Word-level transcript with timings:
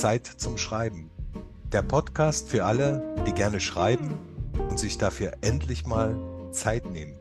Zeit 0.00 0.26
zum 0.26 0.56
Schreiben. 0.56 1.10
Der 1.72 1.82
Podcast 1.82 2.48
für 2.48 2.64
alle, 2.64 3.22
die 3.26 3.34
gerne 3.34 3.60
schreiben 3.60 4.18
und 4.70 4.78
sich 4.78 4.96
dafür 4.96 5.36
endlich 5.42 5.84
mal 5.84 6.16
Zeit 6.52 6.86
nehmen. 6.86 7.18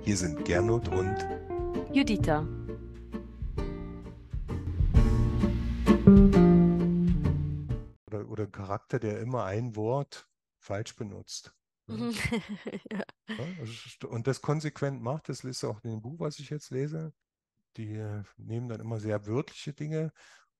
Hier 0.00 0.16
sind 0.16 0.46
Gernot 0.46 0.88
und 0.88 1.14
Juditha. 1.92 2.48
Oder, 8.06 8.30
oder 8.30 8.44
ein 8.44 8.52
Charakter, 8.52 8.98
der 8.98 9.20
immer 9.20 9.44
ein 9.44 9.76
Wort 9.76 10.26
falsch 10.58 10.96
benutzt. 10.96 11.54
Ja. 13.28 14.08
Und 14.08 14.26
das 14.26 14.40
konsequent 14.40 15.02
macht, 15.02 15.28
das 15.28 15.44
ist 15.44 15.64
auch 15.64 15.84
in 15.84 15.90
dem 15.90 16.00
Buch, 16.00 16.18
was 16.20 16.38
ich 16.38 16.48
jetzt 16.48 16.70
lese. 16.70 17.12
Die 17.76 18.02
nehmen 18.38 18.68
dann 18.68 18.80
immer 18.80 19.00
sehr 19.00 19.26
wörtliche 19.26 19.74
Dinge 19.74 20.12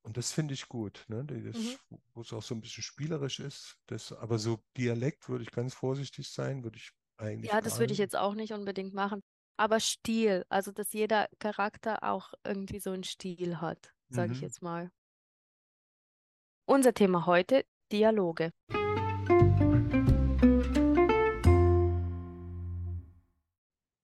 und 0.07 0.17
das 0.17 0.31
finde 0.33 0.55
ich 0.55 0.69
gut, 0.69 1.05
ne? 1.09 1.25
Das, 1.25 1.57
Mhm. 1.91 1.99
wo 2.15 2.21
es 2.21 2.33
auch 2.33 2.43
so 2.43 2.55
ein 2.55 2.61
bisschen 2.61 2.85
spielerisch 2.85 3.41
ist. 3.41 3.77
Das, 3.87 4.13
aber 4.13 4.39
so 4.39 4.61
Dialekt 4.77 5.29
würde 5.29 5.43
ich 5.43 5.51
ganz 5.51 5.75
vorsichtig 5.75 6.31
sein, 6.31 6.63
würde 6.63 6.79
ich 6.79 6.93
eigentlich 7.17 7.51
Ja, 7.51 7.61
das 7.61 7.81
würde 7.81 7.93
ich 7.93 7.99
jetzt 7.99 8.15
auch 8.15 8.35
nicht 8.35 8.53
unbedingt 8.53 8.95
machen. 8.95 9.21
Aber 9.57 9.81
Stil, 9.81 10.45
also 10.49 10.71
dass 10.71 10.93
jeder 10.93 11.29
Charakter 11.41 12.05
auch 12.05 12.33
irgendwie 12.45 12.79
so 12.79 12.93
einen 12.93 13.03
Stil 13.03 13.61
hat, 13.61 13.93
sage 14.11 14.33
ich 14.33 14.39
Mhm. 14.39 14.45
jetzt 14.45 14.63
mal. 14.63 14.93
Unser 16.67 16.95
Thema 16.95 17.27
heute, 17.27 17.65
Dialoge. 17.91 18.53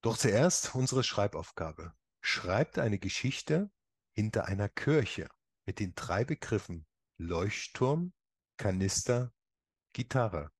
Doch 0.00 0.18
zuerst 0.18 0.74
unsere 0.74 1.04
Schreibaufgabe. 1.04 1.92
Schreibt 2.20 2.80
eine 2.80 2.98
Geschichte 2.98 3.70
hinter 4.14 4.46
einer 4.46 4.68
Kirche 4.68 5.28
mit 5.66 5.80
den 5.80 5.94
drei 5.94 6.24
Begriffen 6.24 6.86
Leuchtturm, 7.18 8.12
Kanister, 8.56 9.32
Gitarre. 9.92 10.50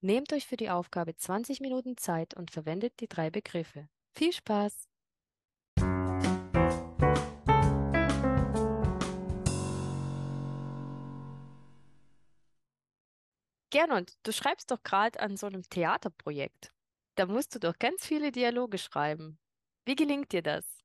Nehmt 0.00 0.32
euch 0.32 0.46
für 0.46 0.56
die 0.56 0.70
Aufgabe 0.70 1.16
20 1.16 1.60
Minuten 1.60 1.96
Zeit 1.96 2.34
und 2.34 2.50
verwendet 2.50 3.00
die 3.00 3.08
drei 3.08 3.30
Begriffe. 3.30 3.88
Viel 4.14 4.32
Spaß! 4.32 4.88
Gernot, 13.70 14.12
du 14.22 14.32
schreibst 14.32 14.70
doch 14.70 14.82
gerade 14.82 15.18
an 15.20 15.38
so 15.38 15.46
einem 15.46 15.62
Theaterprojekt. 15.62 16.74
Da 17.14 17.24
musst 17.24 17.54
du 17.54 17.58
doch 17.58 17.78
ganz 17.78 18.06
viele 18.06 18.30
Dialoge 18.30 18.76
schreiben. 18.76 19.38
Wie 19.86 19.94
gelingt 19.94 20.32
dir 20.32 20.42
das? 20.42 20.81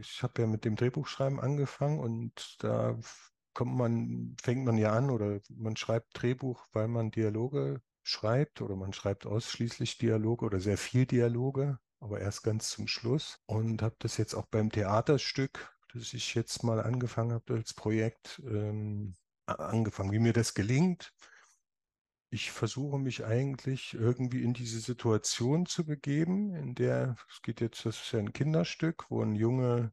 Ich 0.00 0.22
habe 0.22 0.42
ja 0.42 0.46
mit 0.46 0.64
dem 0.64 0.76
Drehbuchschreiben 0.76 1.40
angefangen 1.40 1.98
und 1.98 2.56
da 2.62 2.98
kommt 3.54 3.76
man, 3.76 4.36
fängt 4.40 4.64
man 4.64 4.78
ja 4.78 4.92
an 4.92 5.10
oder 5.10 5.40
man 5.50 5.76
schreibt 5.76 6.20
Drehbuch, 6.20 6.66
weil 6.72 6.88
man 6.88 7.10
Dialoge 7.10 7.80
schreibt 8.02 8.62
oder 8.62 8.76
man 8.76 8.92
schreibt 8.92 9.26
ausschließlich 9.26 9.98
Dialoge 9.98 10.46
oder 10.46 10.60
sehr 10.60 10.78
viel 10.78 11.06
Dialoge, 11.06 11.78
aber 12.00 12.20
erst 12.20 12.44
ganz 12.44 12.70
zum 12.70 12.86
Schluss 12.86 13.40
und 13.46 13.82
habe 13.82 13.96
das 13.98 14.16
jetzt 14.16 14.34
auch 14.34 14.46
beim 14.46 14.70
Theaterstück, 14.70 15.74
das 15.92 16.14
ich 16.14 16.34
jetzt 16.34 16.62
mal 16.62 16.80
angefangen 16.80 17.32
habe 17.32 17.54
als 17.54 17.74
Projekt, 17.74 18.40
ähm, 18.46 19.16
angefangen. 19.46 20.12
Wie 20.12 20.18
mir 20.18 20.32
das 20.32 20.54
gelingt, 20.54 21.12
ich 22.30 22.50
versuche 22.50 22.98
mich 22.98 23.24
eigentlich 23.24 23.94
irgendwie 23.94 24.42
in 24.42 24.52
diese 24.52 24.80
Situation 24.80 25.66
zu 25.66 25.84
begeben, 25.84 26.54
in 26.54 26.74
der, 26.74 27.16
es 27.30 27.40
geht 27.42 27.60
jetzt, 27.60 27.86
das 27.86 27.96
ist 28.02 28.12
ja 28.12 28.18
ein 28.18 28.32
Kinderstück, 28.32 29.10
wo 29.10 29.22
ein 29.22 29.34
Junge 29.34 29.92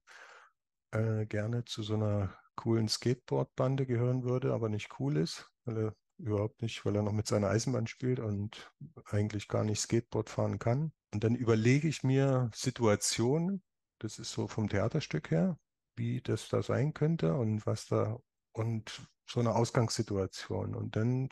äh, 0.92 1.26
gerne 1.26 1.64
zu 1.66 1.82
so 1.84 1.96
einer 1.96 2.36
coolen 2.56 2.88
Skateboardbande 2.88 3.86
gehören 3.86 4.24
würde, 4.24 4.54
aber 4.54 4.70
nicht 4.70 5.00
cool 5.00 5.18
ist, 5.18 5.50
weil 5.66 5.78
er 5.78 5.96
überhaupt 6.18 6.62
nicht, 6.62 6.86
weil 6.86 6.96
er 6.96 7.04
noch 7.04 7.12
mit 7.12 7.28
seiner 7.28 7.50
Eisenbahn 7.50 7.88
spielt 7.88 8.20
und 8.20 8.72
eigentlich 9.06 9.48
gar 9.48 9.64
nicht 9.64 9.80
Skateboard 9.80 10.30
fahren 10.30 10.60
kann. 10.60 10.94
Und 11.14 11.24
dann 11.24 11.36
überlege 11.36 11.88
ich 11.88 12.04
mir 12.04 12.50
Situationen, 12.54 13.64
das 14.00 14.20
ist 14.20 14.32
so 14.32 14.48
vom 14.48 14.70
Theaterstück 14.70 15.32
her, 15.32 15.58
wie 15.96 16.22
das 16.22 16.50
da 16.50 16.62
sein 16.62 16.94
könnte 16.94 17.34
und 17.36 17.66
was 17.66 17.88
da 17.88 18.20
und 18.52 19.02
so 19.30 19.40
eine 19.40 19.56
Ausgangssituation. 19.56 20.76
Und 20.76 20.96
dann 20.96 21.30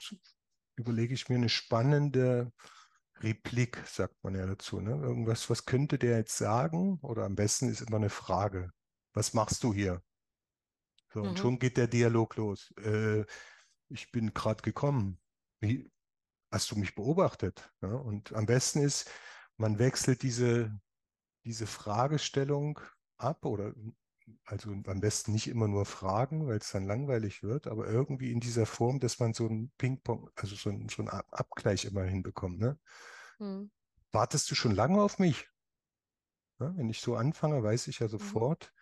überlege 0.75 1.13
ich 1.13 1.29
mir 1.29 1.35
eine 1.35 1.50
spannende 1.50 2.51
Replik, 3.19 3.81
sagt 3.88 4.23
man 4.23 4.35
ja 4.35 4.45
dazu. 4.45 4.81
Ne? 4.81 4.91
Irgendwas, 4.91 5.50
was 5.50 5.66
könnte 5.66 5.97
der 5.97 6.17
jetzt 6.17 6.38
sagen? 6.38 7.00
Oder 7.01 7.25
am 7.25 7.35
besten 7.35 7.69
ist 7.69 7.81
immer 7.81 7.97
eine 7.97 8.09
Frage. 8.09 8.72
Was 9.13 9.34
machst 9.34 9.63
du 9.63 9.73
hier? 9.73 10.01
So, 11.13 11.22
und 11.22 11.38
Mhm. 11.38 11.38
schon 11.38 11.59
geht 11.59 11.78
der 11.78 11.88
Dialog 11.88 12.35
los. 12.35 12.73
Äh, 12.78 13.25
ich 13.89 14.11
bin 14.11 14.34
gerade 14.34 14.61
gekommen. 14.61 15.19
Wie, 15.59 15.91
hast 16.51 16.72
du 16.72 16.75
mich 16.75 16.95
beobachtet? 16.95 17.72
Ja? 17.81 17.90
Und 17.90 18.34
am 18.34 18.45
besten 18.45 18.79
ist, 18.79 19.09
man 19.57 19.79
wechselt 19.79 20.23
diese, 20.23 20.78
diese 21.45 21.67
Fragestellung 21.67 22.79
ab 23.17 23.45
oder 23.45 23.73
also 24.45 24.72
am 24.72 25.00
besten 25.01 25.31
nicht 25.34 25.47
immer 25.47 25.67
nur 25.67 25.85
fragen, 25.85 26.47
weil 26.47 26.57
es 26.57 26.72
dann 26.72 26.85
langweilig 26.85 27.44
wird, 27.44 27.67
aber 27.67 27.88
irgendwie 27.88 28.31
in 28.31 28.39
dieser 28.39 28.66
Form, 28.66 29.00
dass 29.00 29.19
man 29.19 29.34
so 29.34 29.47
ein 29.47 29.72
Ping-Pong, 29.78 30.29
also 30.35 30.56
so 30.56 30.69
ein, 30.69 30.89
so 30.89 31.01
ein 31.03 31.09
Ab- 31.09 31.28
Abgleich 31.31 31.85
immer 31.85 32.03
hinbekommt. 32.03 32.59
Ne? 32.59 32.79
Hm. 33.39 33.66
Wartest 34.13 34.50
du 34.50 34.56
schon 34.56 34.72
lange 34.73 35.01
auf 35.01 35.19
mich? 35.19 35.50
Ja, 36.59 36.75
wenn 36.75 36.89
ich 36.89 37.00
so 37.00 37.16
anfange, 37.16 37.61
weiß 37.61 37.88
ich 37.89 38.00
ja 38.00 38.07
Mhm. 38.17 38.44
sofort, 38.47 38.73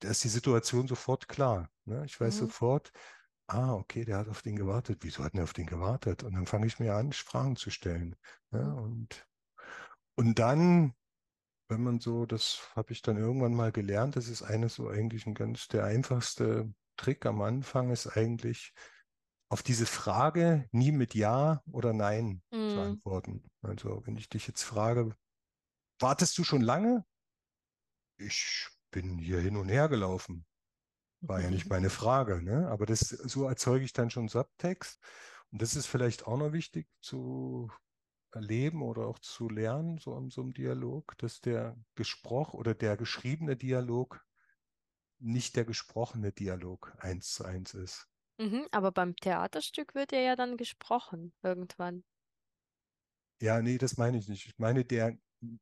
da 0.00 0.10
ist 0.10 0.24
die 0.24 0.28
Situation 0.28 0.86
sofort 0.88 1.28
klar. 1.28 1.70
Ne? 1.84 2.04
Ich 2.04 2.20
weiß 2.20 2.36
Mhm. 2.36 2.38
sofort, 2.38 2.92
ah, 3.46 3.74
okay, 3.74 4.04
der 4.04 4.18
hat 4.18 4.28
auf 4.28 4.42
den 4.42 4.56
gewartet. 4.56 5.00
Wieso 5.02 5.24
hat 5.24 5.34
er 5.34 5.44
auf 5.44 5.52
den 5.54 5.66
gewartet? 5.66 6.24
Und 6.24 6.34
dann 6.34 6.46
fange 6.46 6.66
ich 6.66 6.78
mir 6.78 6.94
an, 6.96 7.12
Fragen 7.12 7.56
zu 7.56 7.70
stellen. 7.70 8.16
Ja? 8.52 8.60
Mhm. 8.60 8.74
Und, 8.74 9.28
und 10.16 10.38
dann, 10.38 10.94
wenn 11.68 11.82
man 11.82 12.00
so, 12.00 12.26
das 12.26 12.70
habe 12.76 12.92
ich 12.92 13.02
dann 13.02 13.16
irgendwann 13.16 13.54
mal 13.54 13.72
gelernt, 13.72 14.16
das 14.16 14.28
ist 14.28 14.42
eines 14.42 14.74
so 14.74 14.88
eigentlich 14.88 15.26
ein 15.26 15.34
ganz, 15.34 15.68
der 15.68 15.84
einfachste 15.84 16.72
Trick 16.96 17.26
am 17.26 17.42
Anfang 17.42 17.90
ist 17.90 18.06
eigentlich, 18.06 18.72
auf 19.48 19.62
diese 19.62 19.86
Frage 19.86 20.68
nie 20.72 20.92
mit 20.92 21.14
Ja 21.14 21.62
oder 21.70 21.92
Nein 21.92 22.42
zu 22.66 22.80
Hm. 22.80 22.80
antworten. 22.80 23.50
Also 23.62 24.02
wenn 24.06 24.16
ich 24.16 24.28
dich 24.28 24.46
jetzt 24.48 24.62
frage, 24.62 25.14
wartest 26.00 26.38
du 26.38 26.44
schon 26.44 26.62
lange? 26.62 27.04
Ich 28.16 28.68
bin 28.90 29.18
hier 29.18 29.40
hin 29.40 29.56
und 29.56 29.68
her 29.68 29.88
gelaufen. 29.88 30.46
War 31.26 31.40
ja 31.42 31.50
nicht 31.50 31.68
meine 31.70 31.90
Frage, 31.90 32.42
ne? 32.42 32.68
Aber 32.68 32.86
das, 32.86 33.00
so 33.08 33.46
erzeuge 33.48 33.84
ich 33.84 33.92
dann 33.92 34.10
schon 34.10 34.28
Subtext. 34.28 35.00
Und 35.52 35.62
das 35.62 35.76
ist 35.76 35.86
vielleicht 35.86 36.26
auch 36.26 36.38
noch 36.38 36.52
wichtig 36.52 36.88
zu 37.00 37.70
erleben 38.34 38.82
oder 38.82 39.06
auch 39.06 39.18
zu 39.18 39.48
lernen, 39.48 39.98
so 39.98 40.16
in 40.18 40.30
so 40.30 40.42
einem 40.42 40.54
Dialog, 40.54 41.16
dass 41.18 41.40
der 41.40 41.76
gesprochen 41.94 42.58
oder 42.58 42.74
der 42.74 42.96
geschriebene 42.96 43.56
Dialog 43.56 44.24
nicht 45.18 45.56
der 45.56 45.64
gesprochene 45.64 46.32
Dialog 46.32 46.94
eins 47.00 47.32
zu 47.34 47.44
eins 47.44 47.74
ist. 47.74 48.08
Mhm, 48.38 48.68
aber 48.70 48.92
beim 48.92 49.16
Theaterstück 49.16 49.96
wird 49.96 50.12
ja 50.12 50.20
ja 50.20 50.36
dann 50.36 50.56
gesprochen 50.56 51.34
irgendwann. 51.42 52.04
Ja, 53.40 53.60
nee, 53.62 53.78
das 53.78 53.96
meine 53.96 54.18
ich 54.18 54.28
nicht. 54.28 54.46
Ich 54.46 54.58
meine, 54.58 54.84
der, 54.84 55.18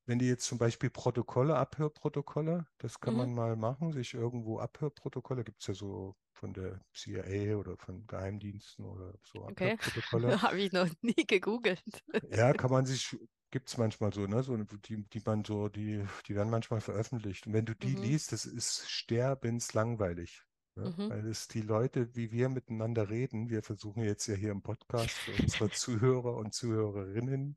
wenn 0.06 0.18
die 0.18 0.26
jetzt 0.28 0.44
zum 0.46 0.58
Beispiel 0.58 0.90
Protokolle, 0.90 1.56
Abhörprotokolle, 1.56 2.66
das 2.78 3.00
kann 3.00 3.14
Mhm. 3.14 3.16
man 3.16 3.34
mal 3.34 3.56
machen, 3.56 3.92
sich 3.92 4.14
irgendwo 4.14 4.58
Abhörprotokolle, 4.60 5.44
gibt 5.44 5.60
es 5.62 5.66
ja 5.68 5.74
so 5.74 6.16
von 6.34 6.52
der 6.54 6.80
CIA 6.92 7.56
oder 7.56 7.76
von 7.78 8.06
Geheimdiensten 8.06 8.84
oder 8.84 9.14
so 9.24 9.44
Okay. 9.50 9.76
Abhörprotokolle. 9.80 10.36
Habe 10.42 10.60
ich 10.60 10.72
noch 10.72 10.88
nie 11.02 11.14
gegoogelt. 11.26 11.82
Ja, 12.30 12.54
kann 12.54 12.70
man 12.70 12.86
sich, 12.86 13.16
gibt 13.50 13.68
es 13.68 13.76
manchmal 13.78 14.12
so, 14.12 14.26
ne? 14.26 14.42
So, 14.42 14.56
die, 14.56 15.08
die 15.08 15.20
man 15.24 15.44
so, 15.44 15.68
die, 15.68 16.04
die 16.26 16.34
werden 16.34 16.50
manchmal 16.50 16.80
veröffentlicht. 16.80 17.46
Und 17.46 17.52
wenn 17.52 17.64
du 17.66 17.74
die 17.74 17.94
Mhm. 17.94 17.96
liest, 17.96 18.32
das 18.32 18.44
ist 18.44 18.88
sterbenslangweilig. 18.88 20.42
Ne? 20.76 20.94
Mhm. 20.96 21.08
Weil 21.08 21.26
es 21.26 21.48
die 21.48 21.60
Leute, 21.62 22.14
wie 22.14 22.30
wir 22.32 22.48
miteinander 22.48 23.10
reden, 23.10 23.50
wir 23.50 23.62
versuchen 23.62 24.02
jetzt 24.04 24.26
ja 24.26 24.34
hier 24.34 24.52
im 24.52 24.62
Podcast 24.62 25.18
für 25.20 25.34
unsere 25.34 25.70
Zuhörer 25.70 26.36
und 26.36 26.54
Zuhörerinnen 26.54 27.56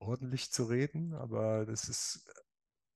ordentlich 0.00 0.50
zu 0.50 0.64
reden, 0.64 1.14
aber 1.14 1.66
das 1.66 1.88
ist 1.88 2.28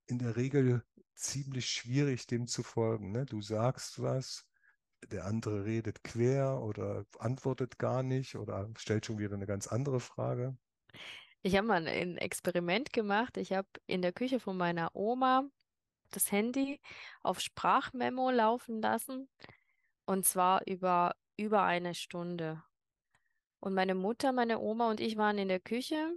in 0.07 0.19
der 0.19 0.35
Regel 0.35 0.83
ziemlich 1.13 1.69
schwierig, 1.69 2.27
dem 2.27 2.47
zu 2.47 2.63
folgen. 2.63 3.11
Ne? 3.11 3.25
Du 3.25 3.41
sagst 3.41 4.01
was, 4.01 4.47
der 5.11 5.25
andere 5.25 5.65
redet 5.65 6.03
quer 6.03 6.61
oder 6.61 7.05
antwortet 7.19 7.79
gar 7.79 8.03
nicht 8.03 8.35
oder 8.35 8.69
stellt 8.77 9.05
schon 9.05 9.17
wieder 9.17 9.35
eine 9.35 9.45
ganz 9.45 9.67
andere 9.67 9.99
Frage. 9.99 10.57
Ich 11.41 11.55
habe 11.55 11.67
mal 11.67 11.87
ein 11.87 12.17
Experiment 12.17 12.91
gemacht. 12.91 13.37
Ich 13.37 13.53
habe 13.53 13.67
in 13.85 14.01
der 14.01 14.13
Küche 14.13 14.39
von 14.39 14.57
meiner 14.57 14.95
Oma 14.95 15.47
das 16.11 16.31
Handy 16.31 16.81
auf 17.21 17.39
Sprachmemo 17.39 18.31
laufen 18.31 18.81
lassen 18.81 19.29
und 20.05 20.25
zwar 20.25 20.65
über 20.65 21.15
über 21.37 21.63
eine 21.63 21.93
Stunde. 21.93 22.63
Und 23.59 23.73
meine 23.73 23.95
Mutter, 23.95 24.31
meine 24.31 24.59
Oma 24.59 24.89
und 24.89 24.99
ich 24.99 25.17
waren 25.17 25.37
in 25.37 25.47
der 25.47 25.59
Küche 25.59 26.15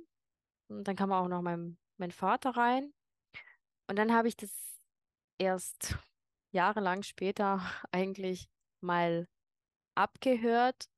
und 0.69 0.85
dann 0.85 0.97
kam 0.97 1.13
auch 1.13 1.29
noch 1.29 1.43
mein, 1.43 1.79
mein 1.99 2.13
Vater 2.13 2.51
rein 2.51 2.93
und 3.89 3.97
dann 3.97 4.13
habe 4.13 4.29
ich 4.29 4.37
das 4.37 4.51
erst 5.39 5.97
jahrelang 6.53 7.03
später 7.03 7.61
eigentlich 7.93 8.49
mal 8.81 9.27
abgehört 9.97 10.89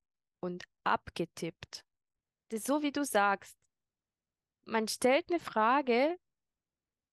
und 0.42 0.64
abgetippt. 0.84 1.84
Das 2.50 2.60
ist 2.60 2.66
so, 2.66 2.82
wie 2.82 2.92
du 2.92 3.04
sagst. 3.04 3.56
Man 4.66 4.88
stellt 4.88 5.30
eine 5.30 5.40
Frage 5.40 6.18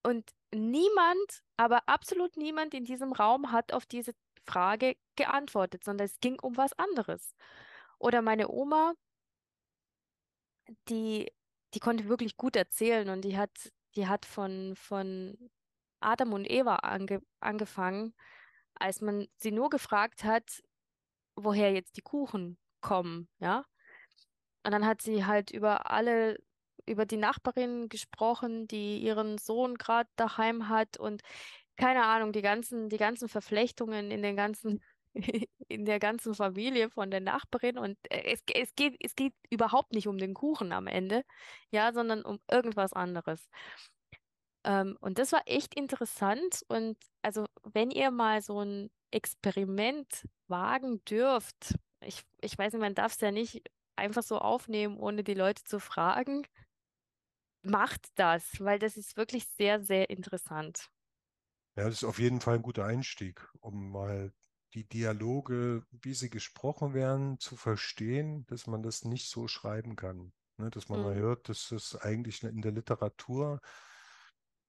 und 0.02 0.30
niemand, 0.52 1.42
aber 1.56 1.88
absolut 1.88 2.36
niemand 2.36 2.74
in 2.74 2.84
diesem 2.84 3.12
Raum 3.12 3.52
hat 3.52 3.72
auf 3.72 3.86
diese 3.86 4.14
Frage 4.46 4.96
geantwortet, 5.16 5.84
sondern 5.84 6.06
es 6.06 6.20
ging 6.20 6.38
um 6.40 6.56
was 6.56 6.72
anderes. 6.78 7.34
Oder 7.98 8.22
meine 8.22 8.48
Oma, 8.48 8.94
die, 10.88 11.30
die 11.74 11.80
konnte 11.80 12.08
wirklich 12.08 12.36
gut 12.36 12.56
erzählen 12.56 13.08
und 13.10 13.22
die 13.22 13.36
hat, 13.36 13.50
die 13.96 14.06
hat 14.06 14.26
von, 14.26 14.74
von 14.76 15.50
Adam 16.00 16.32
und 16.32 16.50
Eva 16.50 16.76
ange, 16.76 17.20
angefangen, 17.40 18.14
als 18.74 19.00
man 19.00 19.28
sie 19.36 19.50
nur 19.52 19.70
gefragt 19.70 20.24
hat, 20.24 20.62
woher 21.36 21.72
jetzt 21.72 21.96
die 21.96 22.02
Kuchen 22.02 22.58
kommen, 22.80 23.28
ja. 23.38 23.64
Und 24.64 24.72
dann 24.72 24.86
hat 24.86 25.02
sie 25.02 25.24
halt 25.24 25.50
über 25.50 25.90
alle, 25.90 26.38
über 26.86 27.06
die 27.06 27.16
Nachbarin 27.16 27.88
gesprochen, 27.88 28.66
die 28.68 28.98
ihren 28.98 29.38
Sohn 29.38 29.76
gerade 29.76 30.10
daheim 30.16 30.68
hat 30.68 30.98
und 30.98 31.22
keine 31.76 32.04
Ahnung, 32.04 32.32
die 32.32 32.42
ganzen, 32.42 32.88
die 32.88 32.96
ganzen 32.98 33.28
Verflechtungen 33.28 34.10
in 34.10 34.22
den 34.22 34.36
ganzen, 34.36 34.82
in 35.68 35.84
der 35.84 35.98
ganzen 35.98 36.34
Familie 36.34 36.90
von 36.90 37.10
der 37.10 37.20
Nachbarin. 37.20 37.78
Und 37.78 37.98
äh, 38.10 38.32
es, 38.32 38.42
es 38.54 38.74
geht, 38.74 38.96
es 39.00 39.14
geht 39.14 39.34
überhaupt 39.50 39.92
nicht 39.92 40.08
um 40.08 40.18
den 40.18 40.34
Kuchen 40.34 40.72
am 40.72 40.86
Ende, 40.86 41.24
ja, 41.70 41.92
sondern 41.92 42.22
um 42.22 42.40
irgendwas 42.50 42.92
anderes. 42.92 43.48
Ähm, 44.64 44.96
und 45.00 45.18
das 45.18 45.32
war 45.32 45.42
echt 45.46 45.74
interessant. 45.74 46.62
Und 46.68 46.96
also, 47.22 47.46
wenn 47.64 47.90
ihr 47.90 48.10
mal 48.10 48.42
so 48.42 48.60
ein 48.60 48.90
Experiment 49.10 50.26
wagen 50.48 51.02
dürft, 51.04 51.74
ich, 52.04 52.22
ich 52.40 52.56
weiß 52.56 52.72
nicht, 52.72 52.82
man 52.82 52.94
darf 52.94 53.14
es 53.14 53.20
ja 53.20 53.30
nicht 53.30 53.62
einfach 53.96 54.22
so 54.22 54.38
aufnehmen, 54.38 54.98
ohne 54.98 55.24
die 55.24 55.34
Leute 55.34 55.64
zu 55.64 55.80
fragen. 55.80 56.46
Macht 57.62 58.06
das, 58.14 58.60
weil 58.60 58.78
das 58.78 58.96
ist 58.96 59.16
wirklich 59.16 59.46
sehr, 59.48 59.82
sehr 59.82 60.10
interessant. 60.10 60.88
Ja, 61.76 61.84
das 61.84 61.94
ist 61.94 62.04
auf 62.04 62.18
jeden 62.18 62.40
Fall 62.40 62.56
ein 62.56 62.62
guter 62.62 62.84
Einstieg, 62.84 63.48
um 63.60 63.90
mal 63.90 64.32
die 64.74 64.88
Dialoge, 64.88 65.84
wie 65.90 66.14
sie 66.14 66.30
gesprochen 66.30 66.94
werden, 66.94 67.38
zu 67.38 67.56
verstehen, 67.56 68.46
dass 68.46 68.66
man 68.66 68.82
das 68.82 69.04
nicht 69.04 69.28
so 69.30 69.48
schreiben 69.48 69.96
kann. 69.96 70.32
Ne? 70.58 70.70
Dass 70.70 70.88
man 70.88 71.00
mhm. 71.00 71.06
mal 71.06 71.14
hört, 71.16 71.48
dass 71.48 71.72
es 71.72 71.96
eigentlich 71.96 72.42
in 72.42 72.62
der 72.62 72.72
Literatur 72.72 73.60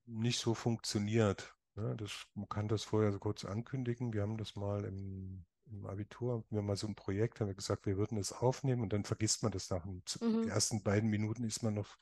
nicht 0.05 0.39
so 0.39 0.53
funktioniert. 0.53 1.55
Ne? 1.75 1.95
Das, 1.97 2.27
man 2.33 2.47
kann 2.49 2.67
das 2.67 2.83
vorher 2.83 3.11
so 3.11 3.19
kurz 3.19 3.45
ankündigen. 3.45 4.13
Wir 4.13 4.21
haben 4.21 4.37
das 4.37 4.55
mal 4.55 4.85
im, 4.85 5.45
im 5.65 5.85
Abitur, 5.85 6.45
wir 6.49 6.59
haben 6.59 6.65
mal 6.65 6.75
so 6.75 6.87
ein 6.87 6.95
Projekt, 6.95 7.39
haben 7.39 7.47
wir 7.47 7.55
gesagt, 7.55 7.85
wir 7.85 7.97
würden 7.97 8.17
das 8.17 8.31
aufnehmen 8.31 8.81
und 8.81 8.93
dann 8.93 9.03
vergisst 9.03 9.43
man 9.43 9.51
das 9.51 9.69
nach 9.69 9.83
den 9.83 10.01
mhm. 10.21 10.47
ersten 10.47 10.81
beiden 10.81 11.09
Minuten 11.09 11.43
ist 11.43 11.61
man 11.61 11.73
noch 11.73 11.97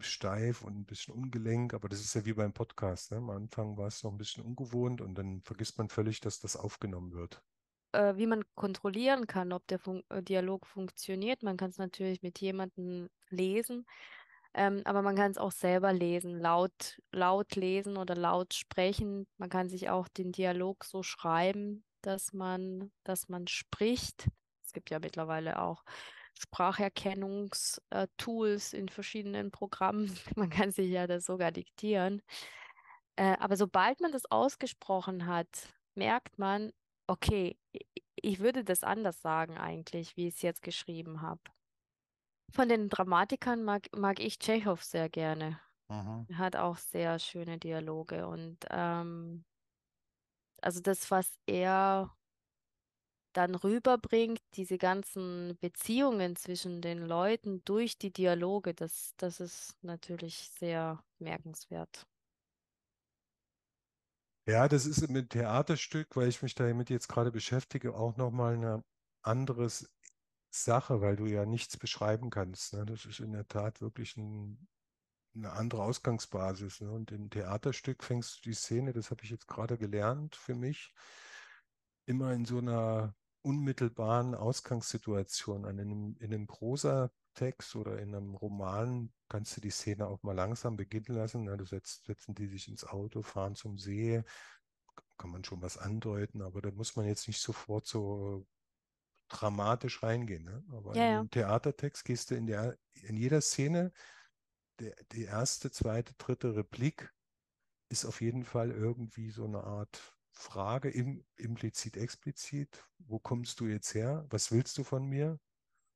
steif 0.00 0.62
und 0.62 0.76
ein 0.76 0.84
bisschen 0.84 1.14
ungelenk, 1.14 1.74
aber 1.74 1.88
das 1.88 2.00
ist 2.00 2.14
ja 2.14 2.24
wie 2.24 2.34
beim 2.34 2.52
Podcast. 2.52 3.10
Ne? 3.10 3.18
Am 3.18 3.30
Anfang 3.30 3.76
war 3.76 3.86
es 3.86 4.02
noch 4.02 4.10
ein 4.10 4.18
bisschen 4.18 4.44
ungewohnt 4.44 5.00
und 5.00 5.14
dann 5.14 5.40
vergisst 5.42 5.78
man 5.78 5.88
völlig, 5.88 6.20
dass 6.20 6.40
das 6.40 6.56
aufgenommen 6.56 7.12
wird. 7.12 7.42
Äh, 7.92 8.16
wie 8.16 8.26
man 8.26 8.42
kontrollieren 8.54 9.26
kann, 9.26 9.52
ob 9.52 9.66
der 9.66 9.78
Fun 9.78 10.02
äh, 10.08 10.22
Dialog 10.22 10.66
funktioniert. 10.66 11.42
Man 11.42 11.56
kann 11.56 11.70
es 11.70 11.78
natürlich 11.78 12.22
mit 12.22 12.40
jemandem 12.40 13.08
lesen, 13.28 13.86
ähm, 14.54 14.82
aber 14.84 15.02
man 15.02 15.16
kann 15.16 15.30
es 15.30 15.38
auch 15.38 15.52
selber 15.52 15.92
lesen, 15.92 16.38
laut, 16.38 17.00
laut 17.10 17.54
lesen 17.54 17.96
oder 17.96 18.14
laut 18.14 18.54
sprechen. 18.54 19.26
Man 19.38 19.50
kann 19.50 19.68
sich 19.68 19.90
auch 19.90 20.08
den 20.08 20.32
Dialog 20.32 20.84
so 20.84 21.02
schreiben, 21.02 21.84
dass 22.02 22.32
man, 22.32 22.90
dass 23.04 23.28
man 23.28 23.46
spricht. 23.46 24.28
Es 24.64 24.72
gibt 24.72 24.90
ja 24.90 24.98
mittlerweile 24.98 25.60
auch 25.60 25.84
Spracherkennungstools 26.38 28.72
in 28.72 28.88
verschiedenen 28.88 29.50
Programmen. 29.50 30.16
Man 30.36 30.50
kann 30.50 30.70
sich 30.70 30.90
ja 30.90 31.06
das 31.06 31.26
sogar 31.26 31.52
diktieren. 31.52 32.22
Äh, 33.16 33.36
aber 33.38 33.56
sobald 33.56 34.00
man 34.00 34.10
das 34.10 34.30
ausgesprochen 34.30 35.26
hat, 35.26 35.68
merkt 35.94 36.38
man, 36.38 36.72
okay, 37.06 37.58
ich 38.16 38.40
würde 38.40 38.64
das 38.64 38.84
anders 38.84 39.20
sagen 39.20 39.58
eigentlich, 39.58 40.16
wie 40.16 40.28
ich 40.28 40.36
es 40.36 40.42
jetzt 40.42 40.62
geschrieben 40.62 41.20
habe. 41.20 41.42
Von 42.50 42.68
den 42.68 42.88
Dramatikern 42.88 43.64
mag, 43.64 43.88
mag 43.94 44.20
ich 44.20 44.38
Tschechow 44.38 44.82
sehr 44.82 45.08
gerne. 45.08 45.60
Mhm. 45.88 46.26
Er 46.30 46.38
hat 46.38 46.56
auch 46.56 46.76
sehr 46.76 47.18
schöne 47.18 47.58
Dialoge 47.58 48.26
und 48.26 48.58
ähm, 48.70 49.44
also 50.62 50.80
das, 50.80 51.10
was 51.10 51.38
er 51.46 52.14
dann 53.32 53.54
rüberbringt, 53.54 54.40
diese 54.54 54.78
ganzen 54.78 55.56
Beziehungen 55.60 56.36
zwischen 56.36 56.80
den 56.82 56.98
Leuten 56.98 57.62
durch 57.64 57.98
die 57.98 58.12
Dialoge, 58.12 58.74
das, 58.74 59.14
das 59.16 59.40
ist 59.40 59.76
natürlich 59.82 60.50
sehr 60.58 61.02
merkenswert. 61.18 62.06
Ja, 64.46 64.66
das 64.68 64.86
ist 64.86 65.08
mit 65.08 65.30
Theaterstück, 65.30 66.16
weil 66.16 66.28
ich 66.28 66.42
mich 66.42 66.54
damit 66.54 66.90
jetzt 66.90 67.08
gerade 67.08 67.30
beschäftige, 67.30 67.94
auch 67.94 68.16
nochmal 68.16 68.54
eine 68.54 68.84
andere 69.22 69.68
Sache, 70.50 71.00
weil 71.00 71.16
du 71.16 71.26
ja 71.26 71.46
nichts 71.46 71.76
beschreiben 71.76 72.28
kannst. 72.30 72.74
Ne? 72.74 72.84
Das 72.84 73.04
ist 73.04 73.20
in 73.20 73.32
der 73.32 73.46
Tat 73.46 73.80
wirklich 73.80 74.16
ein, 74.16 74.68
eine 75.34 75.52
andere 75.52 75.84
Ausgangsbasis. 75.84 76.80
Ne? 76.80 76.90
Und 76.90 77.12
im 77.12 77.30
Theaterstück 77.30 78.02
fängst 78.02 78.38
du 78.38 78.50
die 78.50 78.54
Szene, 78.54 78.92
das 78.92 79.10
habe 79.10 79.22
ich 79.22 79.30
jetzt 79.30 79.46
gerade 79.46 79.78
gelernt 79.78 80.34
für 80.34 80.56
mich, 80.56 80.92
immer 82.06 82.32
in 82.32 82.44
so 82.44 82.58
einer 82.58 83.14
unmittelbaren 83.42 84.34
Ausgangssituation 84.34 85.64
an. 85.64 85.78
In 85.78 85.90
einem, 85.90 86.16
in 86.20 86.32
einem 86.32 86.46
Prosatext 86.46 87.76
oder 87.76 87.98
in 87.98 88.14
einem 88.14 88.34
Roman 88.34 89.12
kannst 89.28 89.56
du 89.56 89.60
die 89.60 89.70
Szene 89.70 90.06
auch 90.06 90.22
mal 90.22 90.34
langsam 90.34 90.76
beginnen 90.76 91.16
lassen. 91.16 91.46
Ja, 91.46 91.56
du 91.56 91.64
setzt, 91.64 92.06
setzen 92.06 92.34
die 92.34 92.46
sich 92.46 92.68
ins 92.68 92.84
Auto, 92.84 93.22
fahren 93.22 93.54
zum 93.54 93.78
See, 93.78 94.22
kann 95.18 95.30
man 95.30 95.44
schon 95.44 95.62
was 95.62 95.78
andeuten, 95.78 96.42
aber 96.42 96.62
da 96.62 96.70
muss 96.70 96.96
man 96.96 97.06
jetzt 97.06 97.28
nicht 97.28 97.40
sofort 97.40 97.86
so 97.86 98.46
dramatisch 99.28 100.02
reingehen. 100.02 100.44
Ne? 100.44 100.64
Aber 100.72 100.96
ja, 100.96 101.20
im 101.20 101.30
Theatertext 101.30 102.04
gehst 102.04 102.30
du 102.30 102.34
in, 102.34 102.46
der, 102.46 102.76
in 102.94 103.16
jeder 103.16 103.40
Szene, 103.40 103.92
der, 104.78 104.94
die 105.12 105.24
erste, 105.24 105.70
zweite, 105.70 106.14
dritte 106.14 106.54
Replik 106.54 107.12
ist 107.88 108.04
auf 108.04 108.20
jeden 108.20 108.44
Fall 108.44 108.70
irgendwie 108.70 109.30
so 109.30 109.44
eine 109.44 109.64
Art 109.64 110.16
Frage 110.32 110.90
im, 110.90 111.24
implizit, 111.36 111.96
explizit. 111.96 112.84
Wo 112.98 113.18
kommst 113.18 113.60
du 113.60 113.66
jetzt 113.66 113.94
her? 113.94 114.26
Was 114.30 114.50
willst 114.50 114.76
du 114.78 114.84
von 114.84 115.06
mir? 115.06 115.38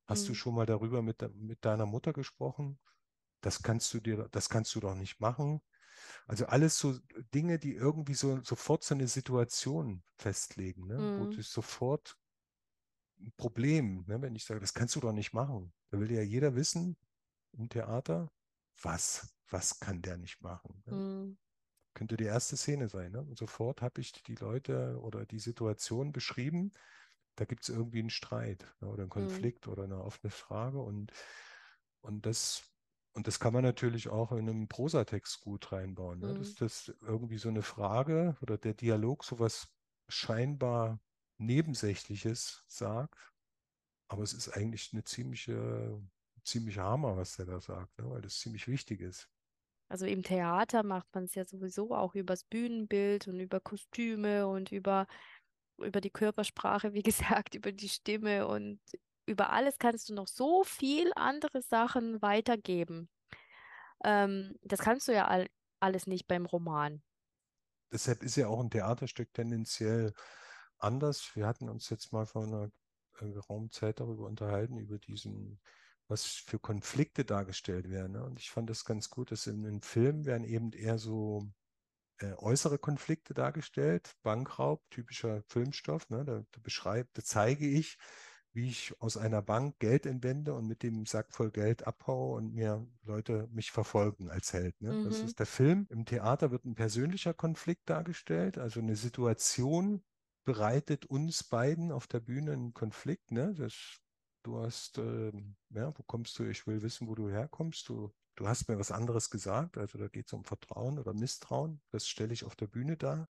Hast 0.05 0.23
mhm. 0.23 0.27
du 0.27 0.33
schon 0.35 0.55
mal 0.55 0.65
darüber 0.65 1.01
mit, 1.01 1.21
mit 1.35 1.65
deiner 1.65 1.85
Mutter 1.85 2.13
gesprochen? 2.13 2.79
Das 3.41 3.61
kannst 3.61 3.93
du 3.93 3.99
dir, 3.99 4.29
das 4.31 4.49
kannst 4.49 4.73
du 4.75 4.79
doch 4.79 4.95
nicht 4.95 5.19
machen. 5.19 5.61
Also 6.27 6.45
alles 6.45 6.77
so 6.77 6.97
Dinge, 7.33 7.59
die 7.59 7.73
irgendwie 7.73 8.13
so 8.13 8.41
sofort 8.43 8.83
so 8.83 8.93
eine 8.95 9.07
Situation 9.07 10.03
festlegen, 10.15 10.87
ne? 10.87 10.97
Mhm. 10.97 11.19
wo 11.19 11.25
du 11.25 11.41
sofort 11.41 12.17
ein 13.19 13.33
Problem, 13.35 14.05
ne? 14.07 14.21
wenn 14.21 14.35
ich 14.35 14.45
sage, 14.45 14.59
das 14.59 14.75
kannst 14.75 14.95
du 14.95 14.99
doch 14.99 15.11
nicht 15.11 15.33
machen. 15.33 15.73
Da 15.89 15.99
will 15.99 16.11
ja 16.11 16.21
jeder 16.21 16.55
wissen 16.55 16.95
im 17.53 17.67
Theater, 17.67 18.31
was, 18.83 19.35
was 19.49 19.79
kann 19.79 20.03
der 20.03 20.17
nicht 20.17 20.41
machen. 20.41 20.83
Ne? 20.85 20.93
Mhm 20.93 21.37
könnte 21.97 22.15
die 22.15 22.25
erste 22.25 22.55
Szene 22.55 22.89
sein. 22.89 23.11
Ne? 23.11 23.21
Und 23.21 23.39
sofort 23.39 23.81
habe 23.81 24.01
ich 24.01 24.11
die 24.11 24.35
Leute 24.35 24.99
oder 25.01 25.25
die 25.25 25.39
Situation 25.39 26.11
beschrieben. 26.11 26.71
Da 27.35 27.45
gibt 27.45 27.63
es 27.63 27.69
irgendwie 27.69 27.99
einen 27.99 28.11
Streit 28.11 28.71
ne? 28.81 28.87
oder 28.87 29.01
einen 29.01 29.07
mhm. 29.07 29.27
Konflikt 29.27 29.65
mhm. 29.65 29.73
oder 29.73 29.83
eine 29.85 30.03
offene 30.03 30.29
Frage. 30.29 30.79
Und, 30.79 31.11
und, 32.01 32.27
das, 32.27 32.61
und 33.13 33.25
das 33.25 33.39
kann 33.39 33.51
man 33.51 33.63
natürlich 33.63 34.09
auch 34.09 34.31
in 34.31 34.47
einem 34.47 34.67
Prosatext 34.67 35.41
gut 35.41 35.71
reinbauen. 35.71 36.19
Ne? 36.19 36.27
Mhm. 36.27 36.37
Dass 36.37 36.53
das 36.53 36.95
irgendwie 37.01 37.39
so 37.39 37.49
eine 37.49 37.63
Frage 37.63 38.37
oder 38.41 38.59
der 38.59 38.75
Dialog 38.75 39.23
sowas 39.23 39.67
scheinbar 40.07 41.01
Nebensächliches 41.39 42.63
sagt. 42.67 43.33
Aber 44.07 44.21
es 44.21 44.33
ist 44.33 44.49
eigentlich 44.49 44.93
eine 44.93 45.03
ziemliche, 45.03 45.99
ziemliche 46.43 46.83
Hammer, 46.83 47.17
was 47.17 47.37
der 47.37 47.47
da 47.47 47.59
sagt, 47.59 47.97
ne? 47.97 48.07
weil 48.07 48.21
das 48.21 48.37
ziemlich 48.37 48.67
wichtig 48.67 49.01
ist. 49.01 49.27
Also 49.89 50.05
im 50.05 50.23
Theater 50.23 50.83
macht 50.83 51.07
man 51.13 51.25
es 51.25 51.35
ja 51.35 51.45
sowieso 51.45 51.95
auch 51.95 52.13
übers 52.13 52.43
Bühnenbild 52.43 53.27
und 53.27 53.39
über 53.39 53.59
Kostüme 53.59 54.47
und 54.47 54.71
über, 54.71 55.07
über 55.77 56.01
die 56.01 56.09
Körpersprache, 56.09 56.93
wie 56.93 57.03
gesagt, 57.43 57.55
über 57.55 57.71
die 57.71 57.89
Stimme 57.89 58.47
und 58.47 58.79
über 59.25 59.51
alles 59.51 59.77
kannst 59.77 60.09
du 60.09 60.13
noch 60.13 60.27
so 60.27 60.63
viel 60.63 61.11
andere 61.15 61.61
Sachen 61.61 62.21
weitergeben. 62.21 63.09
Ähm, 64.03 64.55
das 64.61 64.79
kannst 64.79 65.07
du 65.07 65.13
ja 65.13 65.27
all, 65.27 65.47
alles 65.79 66.07
nicht 66.07 66.27
beim 66.27 66.45
Roman. 66.45 67.01
Deshalb 67.91 68.23
ist 68.23 68.35
ja 68.35 68.47
auch 68.47 68.59
ein 68.59 68.69
Theaterstück 68.69 69.33
tendenziell 69.33 70.13
anders. 70.77 71.35
Wir 71.35 71.47
hatten 71.47 71.69
uns 71.69 71.89
jetzt 71.89 72.11
mal 72.11 72.25
vor 72.25 72.43
einer 72.43 72.71
äh, 73.19 73.37
Raumzeit 73.49 73.99
darüber 73.99 74.25
unterhalten, 74.25 74.77
über 74.77 74.97
diesen 74.97 75.59
was 76.07 76.25
für 76.25 76.59
Konflikte 76.59 77.25
dargestellt 77.25 77.89
werden. 77.89 78.13
Ne? 78.13 78.23
Und 78.23 78.39
ich 78.39 78.49
fand 78.51 78.69
das 78.69 78.85
ganz 78.85 79.09
gut, 79.09 79.31
dass 79.31 79.47
in 79.47 79.63
den 79.63 79.81
Filmen 79.81 80.25
werden 80.25 80.43
eben 80.45 80.71
eher 80.71 80.97
so 80.97 81.49
äh, 82.19 82.33
äußere 82.37 82.77
Konflikte 82.79 83.33
dargestellt. 83.33 84.15
Bankraub, 84.23 84.83
typischer 84.89 85.43
Filmstoff. 85.47 86.09
Ne? 86.09 86.25
Da, 86.25 86.43
da 86.51 86.59
beschreibe, 86.61 87.09
da 87.13 87.23
zeige 87.23 87.67
ich, 87.67 87.97
wie 88.53 88.69
ich 88.69 88.99
aus 88.99 89.17
einer 89.17 89.41
Bank 89.41 89.77
Geld 89.79 90.05
entwende 90.05 90.53
und 90.55 90.65
mit 90.67 90.81
dem 90.81 91.05
Sack 91.05 91.31
voll 91.31 91.51
Geld 91.51 91.85
abhaue 91.85 92.37
und 92.37 92.53
mir 92.53 92.87
Leute 93.03 93.47
mich 93.51 93.71
verfolgen 93.71 94.29
als 94.29 94.53
Held. 94.53 94.79
Ne? 94.81 94.97
Das 95.03 95.21
Mhm. 95.21 95.27
ist 95.27 95.39
der 95.39 95.45
Film. 95.45 95.87
Im 95.89 96.05
Theater 96.05 96.49
wird 96.51 96.65
ein 96.65 96.73
persönlicher 96.75 97.33
Konflikt 97.33 97.89
dargestellt, 97.89 98.57
also 98.57 98.79
eine 98.79 98.95
Situation 98.95 100.03
bereitet 100.43 101.05
uns 101.05 101.43
beiden 101.43 101.91
auf 101.91 102.07
der 102.07 102.21
Bühne 102.21 102.53
einen 102.53 102.73
Konflikt. 102.73 103.31
Ne? 103.31 103.53
Das, 103.53 103.99
du 104.47 104.59
hast, 104.59 104.97
äh, 104.97 105.31
ja, 105.69 105.97
wo 105.97 106.03
kommst 106.03 106.37
du? 106.39 106.43
Ich 106.43 106.65
will 106.67 106.81
wissen, 106.81 107.07
wo 107.07 107.15
du 107.15 107.29
herkommst. 107.29 107.87
Du, 107.89 108.11
du 108.35 108.47
hast 108.47 108.67
mir 108.67 108.79
was 108.79 108.91
anderes 108.91 109.29
gesagt. 109.29 109.77
Also 109.77 109.97
da 109.97 110.07
geht 110.07 110.27
es 110.27 110.33
um 110.33 110.43
Vertrauen 110.43 110.99
oder 110.99 111.13
Misstrauen. 111.13 111.81
Das 111.91 112.07
stelle 112.07 112.33
ich 112.33 112.43
auf 112.45 112.55
der 112.55 112.67
Bühne 112.67 112.97
dar. 112.97 113.29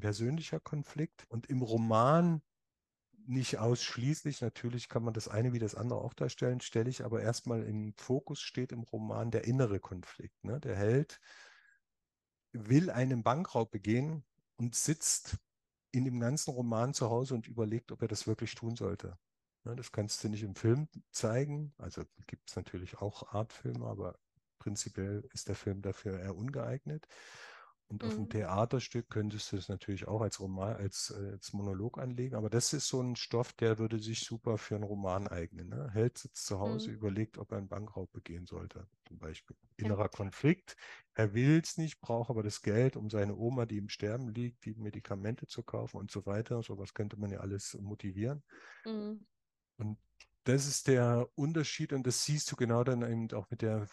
Persönlicher 0.00 0.60
Konflikt. 0.60 1.26
Und 1.28 1.46
im 1.46 1.62
Roman 1.62 2.42
nicht 3.26 3.58
ausschließlich, 3.58 4.40
natürlich 4.40 4.88
kann 4.88 5.04
man 5.04 5.14
das 5.14 5.28
eine 5.28 5.52
wie 5.52 5.58
das 5.58 5.74
andere 5.74 6.00
auch 6.00 6.14
darstellen, 6.14 6.60
stelle 6.60 6.90
ich 6.90 7.04
aber 7.04 7.22
erstmal 7.22 7.62
im 7.62 7.94
Fokus 7.94 8.40
steht 8.40 8.72
im 8.72 8.82
Roman 8.82 9.30
der 9.30 9.44
innere 9.44 9.78
Konflikt. 9.78 10.42
Ne? 10.44 10.58
Der 10.60 10.76
Held 10.76 11.20
will 12.52 12.90
einen 12.90 13.22
Bankraub 13.22 13.70
begehen 13.70 14.24
und 14.56 14.74
sitzt 14.74 15.38
in 15.92 16.04
dem 16.04 16.20
ganzen 16.20 16.52
Roman 16.52 16.94
zu 16.94 17.10
Hause 17.10 17.34
und 17.34 17.46
überlegt, 17.48 17.92
ob 17.92 18.02
er 18.02 18.08
das 18.08 18.26
wirklich 18.26 18.54
tun 18.54 18.76
sollte. 18.76 19.18
Ne? 19.64 19.76
Das 19.76 19.92
kannst 19.92 20.22
du 20.24 20.28
nicht 20.28 20.42
im 20.42 20.54
Film 20.54 20.88
zeigen, 21.12 21.74
also 21.78 22.02
gibt 22.26 22.50
es 22.50 22.56
natürlich 22.56 22.98
auch 22.98 23.32
Artfilme, 23.32 23.86
aber 23.86 24.18
prinzipiell 24.58 25.28
ist 25.32 25.48
der 25.48 25.54
Film 25.56 25.82
dafür 25.82 26.18
eher 26.20 26.36
ungeeignet. 26.36 27.06
Und 27.88 28.04
auf 28.04 28.14
dem 28.14 28.26
Mhm. 28.26 28.30
Theaterstück 28.30 29.10
könntest 29.10 29.52
du 29.52 29.56
es 29.58 29.68
natürlich 29.68 30.08
auch 30.08 30.22
als 30.22 30.40
Roman, 30.40 30.76
als, 30.76 31.10
äh, 31.10 31.32
als 31.32 31.52
Monolog 31.52 31.98
anlegen. 31.98 32.36
Aber 32.36 32.48
das 32.48 32.72
ist 32.72 32.88
so 32.88 33.02
ein 33.02 33.16
Stoff, 33.16 33.52
der 33.52 33.78
würde 33.78 33.98
sich 33.98 34.20
super 34.20 34.56
für 34.56 34.76
einen 34.76 34.84
Roman 34.84 35.28
eignen. 35.28 35.68
Ne? 35.68 35.90
Held 35.92 36.16
sitzt 36.16 36.46
zu 36.46 36.58
Hause, 36.58 36.90
Mhm. 36.90 36.92
überlegt, 36.92 37.36
ob 37.36 37.52
er 37.52 37.58
einen 37.58 37.68
Bankraub 37.68 38.10
begehen 38.12 38.46
sollte, 38.46 38.88
zum 39.06 39.18
Beispiel. 39.18 39.56
Ja. 39.82 39.92
Innerer 39.92 40.08
Konflikt. 40.08 40.76
Er 41.12 41.34
will 41.34 41.60
es 41.62 41.76
nicht, 41.76 42.00
braucht 42.00 42.30
aber 42.30 42.42
das 42.42 42.62
Geld, 42.62 42.96
um 42.96 43.10
seine 43.10 43.36
Oma, 43.36 43.66
die 43.66 43.76
im 43.78 43.90
Sterben 43.90 44.28
liegt, 44.28 44.64
die 44.64 44.74
Medikamente 44.74 45.46
zu 45.46 45.62
kaufen 45.62 45.98
und 45.98 46.10
so 46.10 46.24
weiter. 46.24 46.62
Sowas 46.62 46.94
könnte 46.94 47.18
man 47.18 47.30
ja 47.30 47.40
alles 47.40 47.76
motivieren. 47.78 48.42
Mhm. 48.84 49.24
Und 49.82 49.98
das 50.44 50.66
ist 50.66 50.88
der 50.88 51.28
Unterschied 51.34 51.92
und 51.92 52.06
das 52.06 52.24
siehst 52.24 52.50
du 52.50 52.56
genau 52.56 52.84
dann 52.84 53.02
eben 53.02 53.30
auch 53.32 53.50
mit 53.50 53.62
der 53.62 53.88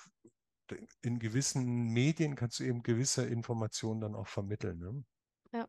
in 1.02 1.18
gewissen 1.18 1.88
Medien 1.94 2.36
kannst 2.36 2.60
du 2.60 2.64
eben 2.64 2.84
gewisse 2.84 3.26
Informationen 3.26 4.02
dann 4.02 4.16
auch 4.16 4.28
vermitteln. 4.28 4.78
Ne? 4.80 5.04
Ja. 5.52 5.68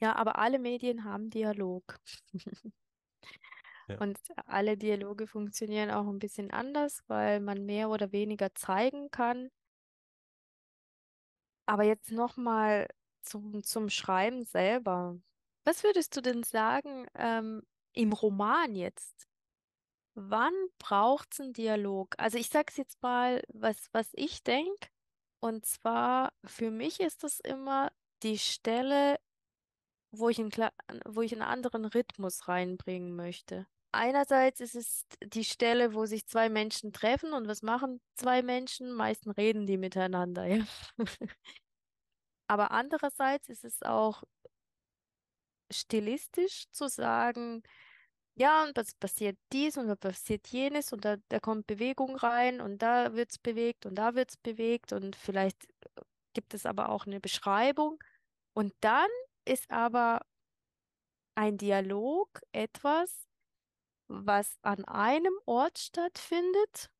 Ja, 0.00 0.16
aber 0.16 0.38
alle 0.38 0.58
Medien 0.58 1.04
haben 1.04 1.30
Dialog. 1.30 1.98
Ja. 3.88 3.98
Und 3.98 4.18
alle 4.46 4.76
Dialoge 4.76 5.28
funktionieren 5.28 5.92
auch 5.92 6.08
ein 6.08 6.18
bisschen 6.18 6.50
anders, 6.50 7.04
weil 7.06 7.38
man 7.38 7.64
mehr 7.66 7.88
oder 7.88 8.10
weniger 8.10 8.52
zeigen 8.52 9.12
kann. 9.12 9.48
Aber 11.66 11.84
jetzt 11.84 12.10
nochmal 12.10 12.88
zum, 13.22 13.62
zum 13.62 13.88
Schreiben 13.88 14.44
selber. 14.44 15.16
Was 15.64 15.84
würdest 15.84 16.16
du 16.16 16.20
denn 16.20 16.42
sagen, 16.42 17.06
ähm, 17.14 17.62
im 17.96 18.12
Roman 18.12 18.74
jetzt? 18.74 19.26
Wann 20.14 20.54
braucht 20.78 21.32
es 21.32 21.40
einen 21.40 21.52
Dialog? 21.52 22.14
Also 22.18 22.38
ich 22.38 22.48
sage 22.48 22.66
es 22.68 22.76
jetzt 22.76 23.02
mal, 23.02 23.42
was, 23.48 23.88
was 23.92 24.08
ich 24.12 24.42
denke. 24.42 24.88
Und 25.40 25.66
zwar, 25.66 26.32
für 26.44 26.70
mich 26.70 27.00
ist 27.00 27.22
das 27.24 27.40
immer 27.40 27.92
die 28.22 28.38
Stelle, 28.38 29.18
wo 30.10 30.28
ich 30.28 30.38
einen, 30.38 30.50
wo 31.04 31.20
ich 31.20 31.32
einen 31.32 31.42
anderen 31.42 31.84
Rhythmus 31.84 32.48
reinbringen 32.48 33.14
möchte. 33.14 33.66
Einerseits 33.92 34.60
ist 34.60 34.74
es 34.74 35.06
die 35.22 35.44
Stelle, 35.44 35.94
wo 35.94 36.06
sich 36.06 36.26
zwei 36.26 36.48
Menschen 36.48 36.92
treffen 36.92 37.32
und 37.32 37.48
was 37.48 37.62
machen 37.62 38.00
zwei 38.14 38.42
Menschen? 38.42 38.92
Meistens 38.92 39.36
reden 39.36 39.66
die 39.66 39.78
miteinander, 39.78 40.44
ja. 40.46 40.64
Aber 42.48 42.70
andererseits 42.70 43.48
ist 43.48 43.64
es 43.64 43.82
auch 43.82 44.22
stilistisch 45.70 46.70
zu 46.70 46.88
sagen, 46.88 47.62
ja, 48.38 48.64
und 48.64 48.76
das 48.76 48.94
passiert 48.94 49.38
dies 49.52 49.78
und 49.78 49.88
da 49.88 49.96
passiert 49.96 50.46
jenes 50.48 50.92
und 50.92 51.04
da, 51.04 51.16
da 51.30 51.40
kommt 51.40 51.66
Bewegung 51.66 52.16
rein 52.16 52.60
und 52.60 52.82
da 52.82 53.14
wird 53.14 53.30
es 53.30 53.38
bewegt 53.38 53.86
und 53.86 53.94
da 53.94 54.14
wird 54.14 54.30
es 54.30 54.36
bewegt 54.36 54.92
und 54.92 55.16
vielleicht 55.16 55.64
äh, 55.96 56.02
gibt 56.34 56.52
es 56.52 56.66
aber 56.66 56.90
auch 56.90 57.06
eine 57.06 57.18
Beschreibung. 57.18 57.98
Und 58.54 58.74
dann 58.80 59.08
ist 59.46 59.70
aber 59.70 60.20
ein 61.34 61.56
Dialog 61.56 62.40
etwas, 62.52 63.26
was 64.08 64.56
an 64.62 64.84
einem 64.84 65.34
Ort 65.46 65.78
stattfindet, 65.78 66.90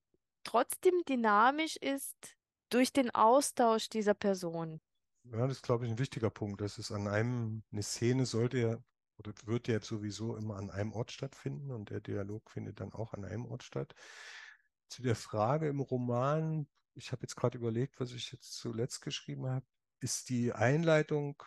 trotzdem 0.43 1.03
dynamisch 1.07 1.77
ist 1.77 2.37
durch 2.71 2.93
den 2.93 3.11
Austausch 3.15 3.89
dieser 3.91 4.15
Person. 4.15 4.81
Ja, 5.25 5.47
das 5.47 5.59
ist, 5.59 5.63
glaube 5.63 5.85
ich, 5.85 5.91
ein 5.91 5.99
wichtiger 5.99 6.31
Punkt. 6.31 6.61
Das 6.61 6.79
ist 6.79 6.93
an 6.93 7.09
einem, 7.09 7.63
eine 7.73 7.83
Szene 7.83 8.27
sollte 8.27 8.59
ja 8.59 8.79
oder 9.19 9.33
wird 9.45 9.69
ja 9.69 9.81
sowieso 9.81 10.37
immer 10.37 10.57
an 10.57 10.71
einem 10.71 10.93
Ort 10.93 11.13
stattfinden 11.13 11.71
und 11.71 11.91
der 11.91 12.01
Dialog 12.01 12.51
findet 12.51 12.81
dann 12.81 12.93
auch 12.93 13.13
an 13.15 13.25
einem 13.25 13.47
Ort 13.47 13.63
statt. 13.63 13.95
Zu 14.89 15.03
der 15.03 15.17
Frage 15.17 15.69
im 15.69 15.81
Roman, 15.81 16.69
ich 16.95 17.13
habe 17.13 17.23
jetzt 17.23 17.37
gerade 17.37 17.59
überlegt, 17.59 18.01
was 18.01 18.13
ich 18.13 18.33
jetzt 18.33 18.55
zuletzt 18.55 19.03
geschrieben 19.03 19.47
habe, 19.47 19.67
ist 20.01 20.29
die 20.29 20.53
Einleitung, 20.53 21.43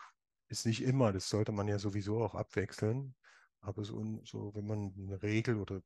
ist 0.47 0.65
nicht 0.65 0.81
immer, 0.83 1.13
das 1.13 1.29
sollte 1.29 1.51
man 1.51 1.67
ja 1.67 1.79
sowieso 1.79 2.23
auch 2.23 2.35
abwechseln, 2.35 3.15
aber 3.61 3.83
so, 3.83 4.21
so 4.25 4.53
wenn 4.55 4.65
man 4.65 4.93
eine 4.97 5.21
Regel 5.21 5.57
oder 5.57 5.81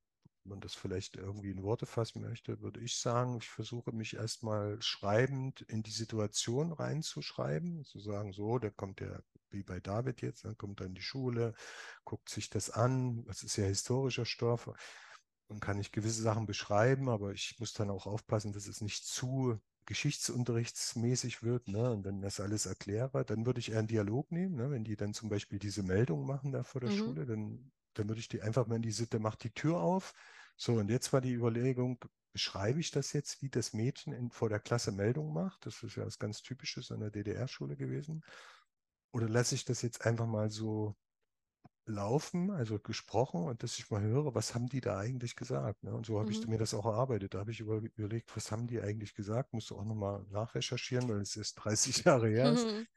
man 0.46 0.60
das 0.62 0.74
vielleicht 0.76 1.18
irgendwie 1.18 1.52
in 1.52 1.64
Worte 1.64 1.86
fassen 1.86 2.22
möchte, 2.22 2.62
würde 2.62 2.80
ich 2.82 2.98
sagen, 2.98 3.38
ich 3.38 3.50
versuche 3.50 3.92
mich 3.92 4.16
erstmal 4.16 4.82
schreibend 4.82 5.62
in 5.62 5.84
die 5.84 5.92
Situation 5.92 6.72
reinzuschreiben, 6.74 7.84
zu 7.86 8.00
sagen, 8.00 8.34
so, 8.34 8.60
da 8.60 8.70
kommt 8.70 9.00
der, 9.00 9.24
wie 9.50 9.64
bei 9.64 9.80
David 9.80 10.22
jetzt, 10.22 10.46
dann 10.46 10.58
kommt 10.58 10.80
er 10.82 10.88
in 10.88 10.96
die 10.96 11.02
Schule, 11.02 11.54
guckt 12.06 12.30
sich 12.30 12.50
das 12.50 12.70
an, 12.70 13.24
das 13.26 13.44
ist 13.44 13.56
ja 13.58 13.66
historischer 13.66 14.26
Stoff, 14.26 14.70
dann 15.48 15.60
kann 15.60 15.80
ich 15.80 15.92
gewisse 15.92 16.22
Sachen 16.22 16.46
beschreiben, 16.46 17.10
aber 17.10 17.34
ich 17.34 17.56
muss 17.60 17.74
dann 17.74 17.90
auch 17.90 18.06
aufpassen, 18.08 18.54
dass 18.54 18.68
es 18.68 18.82
nicht 18.82 19.06
zu 19.06 19.60
geschichtsunterrichtsmäßig 19.86 21.44
wird. 21.44 21.68
Ne? 21.68 21.92
Und 21.92 22.06
wenn 22.06 22.22
das 22.22 22.40
alles 22.40 22.66
erkläre, 22.66 23.26
dann 23.26 23.46
würde 23.46 23.60
ich 23.60 23.72
eher 23.72 23.80
einen 23.80 23.88
Dialog 23.88 24.32
nehmen. 24.32 24.56
Ne? 24.56 24.72
Wenn 24.72 24.84
die 24.86 24.96
dann 24.96 25.14
zum 25.14 25.30
Beispiel 25.30 25.60
diese 25.60 25.84
Meldung 25.84 26.26
machen 26.26 26.52
da 26.52 26.64
vor 26.64 26.82
der 26.82 26.90
Mhm. 26.90 26.90
Schule, 26.90 27.26
dann, 27.26 27.72
dann 27.94 28.08
würde 28.10 28.20
ich 28.22 28.28
die 28.28 28.42
einfach 28.42 28.68
mal 28.68 28.76
in 28.78 28.82
die 28.82 28.92
Sitte, 28.92 29.20
macht 29.20 29.44
die 29.44 29.52
Tür 29.54 29.78
auf. 29.80 30.14
So, 30.58 30.74
und 30.76 30.90
jetzt 30.90 31.14
war 31.14 31.22
die 31.22 31.34
Überlegung, 31.34 32.00
beschreibe 32.32 32.80
ich 32.80 32.92
das 32.92 33.14
jetzt, 33.14 33.42
wie 33.42 33.50
das 33.50 33.74
Mädchen 33.74 34.14
in, 34.14 34.32
vor 34.32 34.50
der 34.50 34.60
Klasse 34.60 34.92
Meldung 34.92 35.34
macht? 35.34 35.66
Das 35.66 35.84
ist 35.84 35.96
ja 35.96 36.06
was 36.06 36.20
ganz 36.20 36.42
Typisches 36.42 36.92
an 36.92 37.00
der 37.02 37.12
DDR-Schule 37.12 37.76
gewesen. 37.78 38.24
Oder 39.14 39.30
lasse 39.30 39.56
ich 39.56 39.66
das 39.66 39.82
jetzt 39.82 40.06
einfach 40.06 40.28
mal 40.28 40.50
so 40.50 40.96
laufen, 41.86 42.52
also 42.52 42.80
gesprochen 42.80 43.44
und 43.44 43.64
dass 43.64 43.78
ich 43.78 43.90
mal 43.92 44.02
höre, 44.02 44.34
was 44.36 44.56
haben 44.56 44.68
die 44.68 44.82
da 44.82 44.98
eigentlich 45.00 45.36
gesagt. 45.36 45.84
Ne? 45.84 45.94
Und 45.94 46.06
so 46.06 46.20
habe 46.20 46.32
ich 46.32 46.42
Mhm. 46.42 46.48
mir 46.48 46.58
das 46.58 46.74
auch 46.74 46.86
erarbeitet. 46.86 47.34
Da 47.34 47.40
habe 47.40 47.52
ich 47.52 47.60
über, 47.60 47.78
überlegt, 47.98 48.36
was 48.38 48.52
haben 48.52 48.68
die 48.68 48.82
eigentlich 48.82 49.14
gesagt, 49.16 49.54
musste 49.54 49.76
auch 49.76 49.84
nochmal 49.86 50.26
nachrecherchieren, 50.30 51.10
weil 51.10 51.22
es 51.22 51.36
erst 51.36 51.64
30 51.64 52.04
Jahre 52.06 52.30
her 52.30 52.52
ist. 52.52 52.70
Mhm. 52.70 52.88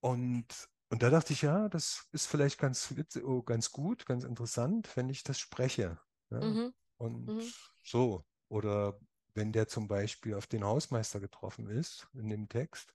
Und, 0.00 0.68
und 0.92 1.02
da 1.02 1.08
dachte 1.08 1.32
ich, 1.32 1.40
ja, 1.40 1.70
das 1.70 2.06
ist 2.12 2.26
vielleicht 2.26 2.58
ganz, 2.58 2.94
oh, 3.24 3.42
ganz 3.42 3.70
gut, 3.70 4.04
ganz 4.04 4.24
interessant, 4.24 4.94
wenn 4.94 5.08
ich 5.08 5.22
das 5.24 5.38
spreche. 5.38 5.98
Ja? 6.30 6.40
Mhm. 6.40 6.74
Und 6.98 7.32
Mhm. 7.32 7.52
so, 7.82 8.26
oder 8.48 9.00
wenn 9.34 9.52
der 9.52 9.68
zum 9.68 9.88
Beispiel 9.88 10.34
auf 10.34 10.46
den 10.46 10.64
Hausmeister 10.64 11.18
getroffen 11.18 11.66
ist 11.70 12.08
in 12.12 12.28
dem 12.28 12.46
Text 12.46 12.92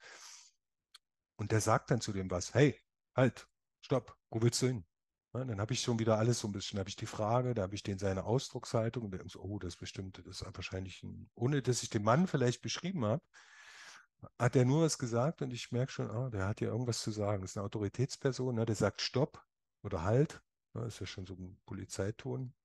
und 1.37 1.51
der 1.51 1.59
sagt 1.59 1.89
dann 1.89 1.99
zu 1.99 2.13
dem 2.13 2.29
was, 2.29 2.53
hey, 2.53 2.79
halt, 3.15 3.47
stopp, 3.81 4.15
wo 4.29 4.43
willst 4.43 4.61
du 4.61 4.67
hin? 4.67 4.85
Ja, 5.33 5.43
dann 5.43 5.59
habe 5.59 5.73
ich 5.73 5.81
schon 5.81 5.97
wieder 5.97 6.19
alles 6.19 6.39
so 6.39 6.47
ein 6.47 6.51
bisschen, 6.51 6.77
habe 6.77 6.89
ich 6.89 6.97
die 6.97 7.07
Frage, 7.07 7.55
da 7.55 7.63
habe 7.63 7.73
ich 7.73 7.81
den 7.81 7.97
seine 7.97 8.25
Ausdruckshaltung 8.25 9.05
und 9.05 9.11
der 9.11 9.27
so, 9.27 9.41
oh, 9.41 9.57
das 9.57 9.75
bestimmt, 9.75 10.19
das 10.19 10.41
ist 10.41 10.45
wahrscheinlich 10.55 11.01
ein, 11.01 11.31
ohne 11.33 11.63
dass 11.63 11.81
ich 11.81 11.89
den 11.89 12.03
Mann 12.03 12.27
vielleicht 12.27 12.61
beschrieben 12.61 13.05
habe, 13.05 13.23
hat 14.39 14.55
er 14.55 14.65
nur 14.65 14.83
was 14.83 14.97
gesagt 14.99 15.41
und 15.41 15.53
ich 15.53 15.71
merke 15.71 15.91
schon, 15.91 16.09
ah, 16.11 16.29
der 16.29 16.47
hat 16.47 16.61
ja 16.61 16.69
irgendwas 16.69 17.01
zu 17.01 17.11
sagen. 17.11 17.41
Das 17.41 17.51
ist 17.51 17.57
eine 17.57 17.65
Autoritätsperson, 17.65 18.55
ne, 18.55 18.65
der 18.65 18.75
sagt 18.75 19.01
Stopp 19.01 19.45
oder 19.83 20.03
Halt, 20.03 20.41
ne, 20.73 20.85
ist 20.85 20.99
ja 20.99 21.05
schon 21.05 21.25
so 21.25 21.33
ein 21.35 21.59
Polizeiton. 21.65 22.55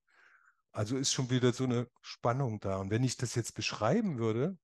Also 0.73 0.97
ist 0.99 1.13
schon 1.13 1.31
wieder 1.31 1.53
so 1.53 1.65
eine 1.65 1.89
Spannung 2.03 2.61
da. 2.61 2.79
Und 2.79 2.91
wenn 2.91 3.05
ich 3.05 3.17
das 3.19 3.35
jetzt 3.35 3.55
beschreiben 3.55 4.19
würde, 4.19 4.59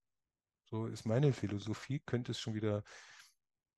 so 0.64 0.86
ist 0.86 1.06
meine 1.06 1.32
Philosophie, 1.34 2.00
könnte 2.00 2.32
es 2.32 2.40
schon 2.40 2.54
wieder, 2.54 2.84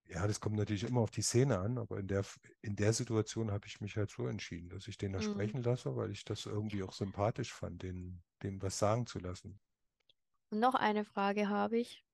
ja, 0.04 0.26
das 0.26 0.40
kommt 0.40 0.56
natürlich 0.56 0.84
immer 0.84 1.00
auf 1.02 1.10
die 1.10 1.22
Szene 1.22 1.58
an, 1.58 1.78
aber 1.78 1.98
in 1.98 2.08
der, 2.08 2.24
in 2.62 2.76
der 2.76 2.92
Situation 2.92 3.50
habe 3.52 3.66
ich 3.66 3.80
mich 3.80 3.96
halt 3.96 4.10
so 4.10 4.26
entschieden, 4.26 4.68
dass 4.68 4.88
ich 4.88 4.98
den 4.98 5.12
da 5.12 5.20
Mhm. 5.20 5.22
sprechen 5.22 5.62
lasse, 5.62 5.94
weil 5.96 6.10
ich 6.10 6.24
das 6.24 6.46
irgendwie 6.46 6.82
auch 6.82 6.92
sympathisch 6.92 7.52
fand, 7.52 7.82
den, 7.82 8.22
dem 8.42 8.60
was 8.62 8.78
sagen 8.78 9.06
zu 9.06 9.18
lassen. 9.20 9.60
Und 10.50 10.60
noch 10.60 10.74
eine 10.76 11.04
Frage 11.04 11.48
habe 11.48 11.78
ich, 11.78 12.04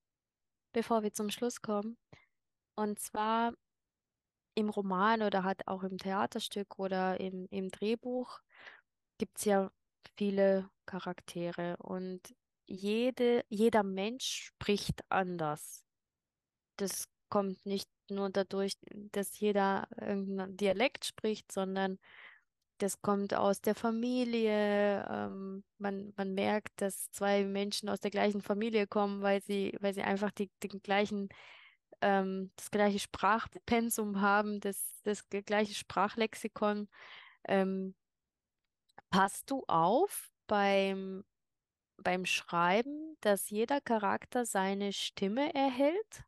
bevor 0.76 1.02
wir 1.02 1.14
zum 1.14 1.30
Schluss 1.30 1.62
kommen. 1.62 1.96
Und 2.74 2.98
zwar 2.98 3.54
im 4.54 4.68
Roman 4.68 5.22
oder 5.22 5.42
halt 5.42 5.66
auch 5.66 5.82
im 5.82 5.96
Theaterstück 5.96 6.78
oder 6.78 7.18
im, 7.18 7.46
im 7.50 7.70
Drehbuch 7.70 8.40
gibt 9.16 9.38
es 9.38 9.46
ja 9.46 9.70
viele 10.18 10.68
Charaktere 10.84 11.78
und 11.78 12.20
jede, 12.66 13.42
jeder 13.48 13.84
Mensch 13.84 14.52
spricht 14.52 15.00
anders. 15.08 15.82
Das 16.76 17.08
kommt 17.30 17.64
nicht 17.64 17.88
nur 18.10 18.28
dadurch, 18.28 18.74
dass 19.12 19.40
jeder 19.40 19.88
irgendeinen 19.98 20.58
Dialekt 20.58 21.06
spricht, 21.06 21.50
sondern 21.52 21.98
das 22.78 23.00
kommt 23.02 23.34
aus 23.34 23.60
der 23.60 23.74
Familie. 23.74 25.06
Ähm, 25.10 25.64
man, 25.78 26.12
man 26.16 26.34
merkt, 26.34 26.80
dass 26.80 27.10
zwei 27.10 27.44
Menschen 27.44 27.88
aus 27.88 28.00
der 28.00 28.10
gleichen 28.10 28.42
Familie 28.42 28.86
kommen, 28.86 29.22
weil 29.22 29.42
sie, 29.42 29.76
weil 29.80 29.94
sie 29.94 30.02
einfach 30.02 30.30
die, 30.30 30.50
den 30.62 30.82
gleichen, 30.82 31.28
ähm, 32.00 32.50
das 32.56 32.70
gleiche 32.70 32.98
Sprachpensum 32.98 34.20
haben, 34.20 34.60
das, 34.60 35.00
das 35.02 35.28
gleiche 35.28 35.74
Sprachlexikon. 35.74 36.88
Ähm, 37.48 37.94
passt 39.10 39.50
du 39.50 39.64
auf 39.66 40.30
beim, 40.46 41.24
beim 41.98 42.26
Schreiben, 42.26 43.16
dass 43.20 43.50
jeder 43.50 43.80
Charakter 43.80 44.44
seine 44.44 44.92
Stimme 44.92 45.54
erhält? 45.54 46.24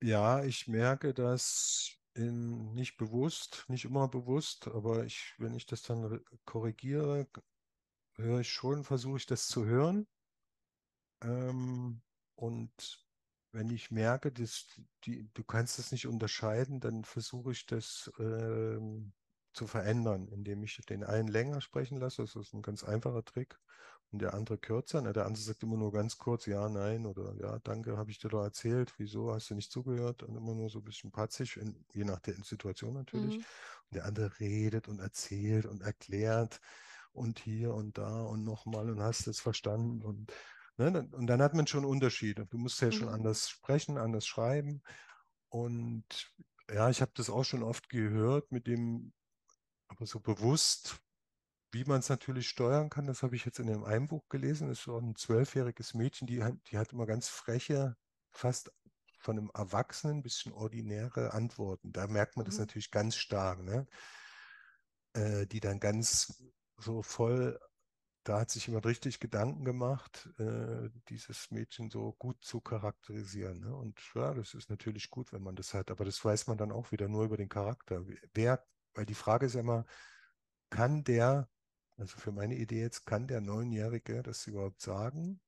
Ja, 0.00 0.44
ich 0.44 0.68
merke 0.68 1.12
das 1.12 1.97
in, 2.18 2.74
nicht 2.74 2.96
bewusst, 2.98 3.64
nicht 3.68 3.84
immer 3.86 4.08
bewusst, 4.08 4.68
aber 4.68 5.04
ich, 5.04 5.34
wenn 5.38 5.54
ich 5.54 5.66
das 5.66 5.82
dann 5.82 6.04
re- 6.04 6.22
korrigiere, 6.44 7.28
höre 8.16 8.40
ich 8.40 8.50
schon, 8.52 8.84
versuche 8.84 9.18
ich 9.18 9.26
das 9.26 9.48
zu 9.48 9.64
hören. 9.66 10.06
Ähm, 11.22 12.00
und 12.34 13.06
wenn 13.52 13.70
ich 13.70 13.90
merke, 13.90 14.30
dass 14.32 14.66
die, 15.04 15.28
du 15.34 15.44
kannst 15.44 15.78
es 15.78 15.92
nicht 15.92 16.06
unterscheiden, 16.06 16.80
dann 16.80 17.04
versuche 17.04 17.52
ich 17.52 17.66
das 17.66 18.10
ähm, 18.18 19.12
zu 19.52 19.66
verändern, 19.66 20.28
indem 20.28 20.62
ich 20.62 20.76
den 20.88 21.04
einen 21.04 21.28
länger 21.28 21.60
sprechen 21.60 21.98
lasse. 21.98 22.22
Das 22.22 22.36
ist 22.36 22.52
ein 22.54 22.62
ganz 22.62 22.84
einfacher 22.84 23.24
Trick. 23.24 23.58
Und 24.10 24.22
der 24.22 24.32
andere 24.34 24.56
kürzer. 24.58 25.02
Ne? 25.02 25.12
Der 25.12 25.26
andere 25.26 25.42
sagt 25.42 25.62
immer 25.62 25.76
nur 25.76 25.92
ganz 25.92 26.16
kurz 26.16 26.46
ja, 26.46 26.68
nein 26.68 27.04
oder 27.06 27.34
ja, 27.40 27.58
danke, 27.58 27.96
habe 27.98 28.10
ich 28.10 28.18
dir 28.18 28.28
doch 28.28 28.42
erzählt. 28.42 28.94
Wieso 28.98 29.32
hast 29.34 29.50
du 29.50 29.54
nicht 29.54 29.70
zugehört? 29.70 30.22
Und 30.22 30.34
immer 30.36 30.54
nur 30.54 30.70
so 30.70 30.78
ein 30.78 30.84
bisschen 30.84 31.10
patzig, 31.12 31.56
in, 31.58 31.84
je 31.92 32.04
nach 32.04 32.20
der 32.20 32.34
Situation 32.42 32.94
natürlich. 32.94 33.36
Mhm. 33.36 33.44
Und 33.90 33.94
der 33.94 34.06
andere 34.06 34.40
redet 34.40 34.88
und 34.88 34.98
erzählt 35.00 35.66
und 35.66 35.82
erklärt 35.82 36.60
und 37.12 37.38
hier 37.38 37.74
und 37.74 37.98
da 37.98 38.22
und 38.22 38.44
nochmal 38.44 38.90
und 38.90 39.00
hast 39.02 39.26
es 39.26 39.40
verstanden 39.40 40.02
und 40.02 40.32
Ne, 40.80 40.92
dann- 40.92 41.12
und 41.12 41.26
dann 41.26 41.42
hat 41.42 41.54
man 41.54 41.66
schon 41.66 41.84
Unterschiede. 41.84 42.46
Du 42.46 42.56
musst 42.56 42.80
ja 42.80 42.92
schon 42.92 43.08
Mhm. 43.08 43.14
anders 43.14 43.48
sprechen, 43.50 43.98
anders 43.98 44.26
schreiben. 44.26 44.80
Und 45.48 46.04
ja, 46.72 46.88
ich 46.90 47.00
habe 47.00 47.10
das 47.14 47.30
auch 47.30 47.44
schon 47.44 47.64
oft 47.64 47.88
gehört 47.88 48.52
mit 48.52 48.68
dem, 48.68 49.12
aber 49.88 50.06
so 50.06 50.20
bewusst, 50.20 51.00
wie 51.72 51.84
man 51.84 52.00
es 52.00 52.08
natürlich 52.08 52.48
steuern 52.48 52.90
kann, 52.90 53.06
das 53.06 53.22
habe 53.22 53.36
ich 53.36 53.44
jetzt 53.44 53.58
in 53.58 53.66
dem 53.66 53.84
einen 53.84 54.08
Buch 54.08 54.28
gelesen. 54.28 54.68
Das 54.68 54.78
ist 54.78 54.84
so 54.84 54.98
ein 54.98 55.14
zwölfjähriges 55.16 55.94
Mädchen, 55.94 56.26
die 56.26 56.42
hat, 56.42 56.54
die 56.70 56.78
hat 56.78 56.92
immer 56.92 57.06
ganz 57.06 57.28
freche, 57.28 57.96
fast 58.32 58.72
von 59.18 59.38
einem 59.38 59.50
Erwachsenen 59.54 60.18
ein 60.18 60.22
bisschen 60.22 60.52
ordinäre 60.52 61.32
Antworten. 61.34 61.92
Da 61.92 62.06
merkt 62.06 62.36
man 62.36 62.46
das 62.46 62.54
Mhm. 62.56 62.60
natürlich 62.62 62.90
ganz 62.90 63.16
stark, 63.16 63.62
ne? 63.62 63.86
Äh, 65.14 65.46
die 65.46 65.60
dann 65.60 65.80
ganz 65.80 66.42
so 66.78 67.02
voll 67.02 67.58
da 68.24 68.40
hat 68.40 68.50
sich 68.50 68.66
jemand 68.66 68.86
richtig 68.86 69.20
Gedanken 69.20 69.64
gemacht, 69.64 70.28
äh, 70.38 70.90
dieses 71.08 71.50
Mädchen 71.50 71.90
so 71.90 72.12
gut 72.18 72.44
zu 72.44 72.60
charakterisieren. 72.60 73.60
Ne? 73.60 73.74
Und 73.74 73.98
ja, 74.14 74.34
das 74.34 74.54
ist 74.54 74.70
natürlich 74.70 75.10
gut, 75.10 75.32
wenn 75.32 75.42
man 75.42 75.56
das 75.56 75.74
hat, 75.74 75.90
aber 75.90 76.04
das 76.04 76.22
weiß 76.24 76.46
man 76.46 76.58
dann 76.58 76.72
auch 76.72 76.92
wieder 76.92 77.08
nur 77.08 77.24
über 77.24 77.38
den 77.38 77.48
Charakter. 77.48 78.04
Wer, 78.34 78.66
weil 78.94 79.06
die 79.06 79.14
Frage 79.14 79.46
ist 79.46 79.54
ja 79.54 79.60
immer, 79.60 79.86
kann 80.70 81.04
der, 81.04 81.48
also 81.98 82.16
für 82.18 82.32
meine 82.32 82.56
Idee 82.56 82.80
jetzt, 82.80 83.06
kann 83.06 83.26
der 83.26 83.40
Neunjährige 83.40 84.22
das 84.22 84.46
überhaupt 84.46 84.80
sagen? 84.80 85.40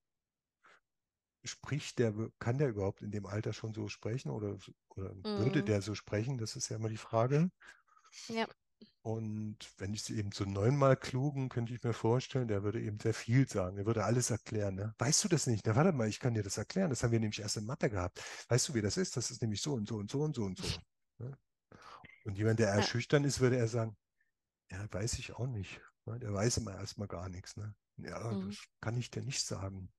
Spricht 1.44 1.98
der, 1.98 2.12
kann 2.38 2.58
der 2.58 2.68
überhaupt 2.68 3.00
in 3.02 3.10
dem 3.10 3.24
Alter 3.24 3.52
schon 3.54 3.72
so 3.72 3.88
sprechen 3.88 4.30
oder, 4.30 4.58
oder 4.90 5.14
würde 5.34 5.62
Mhm. 5.62 5.64
der 5.64 5.80
so 5.80 5.94
sprechen? 5.94 6.36
Das 6.36 6.54
ist 6.56 6.68
ja 6.68 6.76
immer 6.76 6.90
die 6.90 6.98
Frage. 6.98 7.50
Ja. 8.28 8.46
Und 9.02 9.56
wenn 9.78 9.94
ich 9.94 10.02
sie 10.02 10.18
eben 10.18 10.30
so 10.30 10.44
neunmal 10.44 10.94
klugen, 10.96 11.48
könnte 11.48 11.72
ich 11.72 11.82
mir 11.82 11.94
vorstellen, 11.94 12.48
der 12.48 12.62
würde 12.62 12.80
eben 12.82 12.98
sehr 13.00 13.14
viel 13.14 13.48
sagen. 13.48 13.78
Er 13.78 13.86
würde 13.86 14.04
alles 14.04 14.30
erklären. 14.30 14.74
Ne? 14.74 14.92
Weißt 14.98 15.24
du 15.24 15.28
das 15.28 15.46
nicht? 15.46 15.66
Na, 15.66 15.74
warte 15.74 15.92
mal, 15.92 16.06
ich 16.08 16.20
kann 16.20 16.34
dir 16.34 16.42
das 16.42 16.58
erklären. 16.58 16.90
Das 16.90 17.02
haben 17.02 17.10
wir 17.12 17.20
nämlich 17.20 17.40
erst 17.40 17.56
in 17.56 17.64
Mathe 17.64 17.88
gehabt. 17.88 18.22
Weißt 18.48 18.68
du, 18.68 18.74
wie 18.74 18.82
das 18.82 18.98
ist? 18.98 19.16
Das 19.16 19.30
ist 19.30 19.40
nämlich 19.40 19.62
so 19.62 19.72
und 19.72 19.88
so 19.88 19.96
und 19.96 20.10
so 20.10 20.20
und 20.20 20.36
so 20.36 20.44
und 20.44 20.58
so. 20.58 20.82
Ne? 21.18 21.38
Und 22.24 22.38
jemand, 22.38 22.60
der 22.60 22.68
eher 22.74 22.82
Ja. 22.82 22.82
schüchtern 22.82 23.24
ist, 23.24 23.40
würde 23.40 23.56
er 23.58 23.68
sagen, 23.68 23.96
ja, 24.70 24.86
weiß 24.92 25.18
ich 25.20 25.34
auch 25.34 25.46
nicht. 25.48 25.80
Ne? 26.10 26.18
Der 26.20 26.32
weiß 26.34 26.58
immer 26.58 26.74
erstmal 26.76 27.08
gar 27.08 27.28
nichts. 27.28 27.56
Ne? 27.56 27.74
Ja, 27.96 28.34
Mhm. 28.34 28.36
das 28.36 28.66
kann 28.80 28.96
ich 28.98 29.10
dir 29.10 29.22
nicht 29.22 29.44
sagen. 29.46 29.92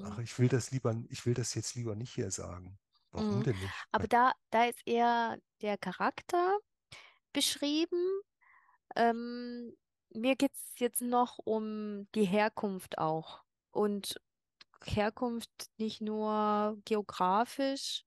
Ach, 0.00 0.18
Mhm. 0.18 0.20
ich 0.20 0.38
will 0.38 0.48
das 0.48 0.70
lieber, 0.72 0.96
ich 1.10 1.26
will 1.26 1.34
das 1.34 1.54
jetzt 1.54 1.74
lieber 1.76 1.96
nicht 1.96 2.14
hier 2.14 2.30
sagen. 2.30 2.78
Warum 3.12 3.42
Mhm. 3.42 3.42
denn 3.42 3.58
nicht? 3.58 3.86
Aber 3.92 4.08
da, 4.08 4.32
da 4.50 4.64
ist 4.66 4.80
eher 4.86 5.38
der 5.62 5.78
Charakter 5.78 6.58
beschrieben. 7.32 8.22
Ähm, 8.96 9.76
mir 10.10 10.36
geht 10.36 10.54
es 10.54 10.74
jetzt 10.78 11.02
noch 11.02 11.38
um 11.44 12.08
die 12.14 12.24
Herkunft 12.26 12.98
auch. 12.98 13.44
Und 13.72 14.20
Herkunft 14.84 15.50
nicht 15.78 16.00
nur 16.02 16.78
geografisch, 16.84 18.04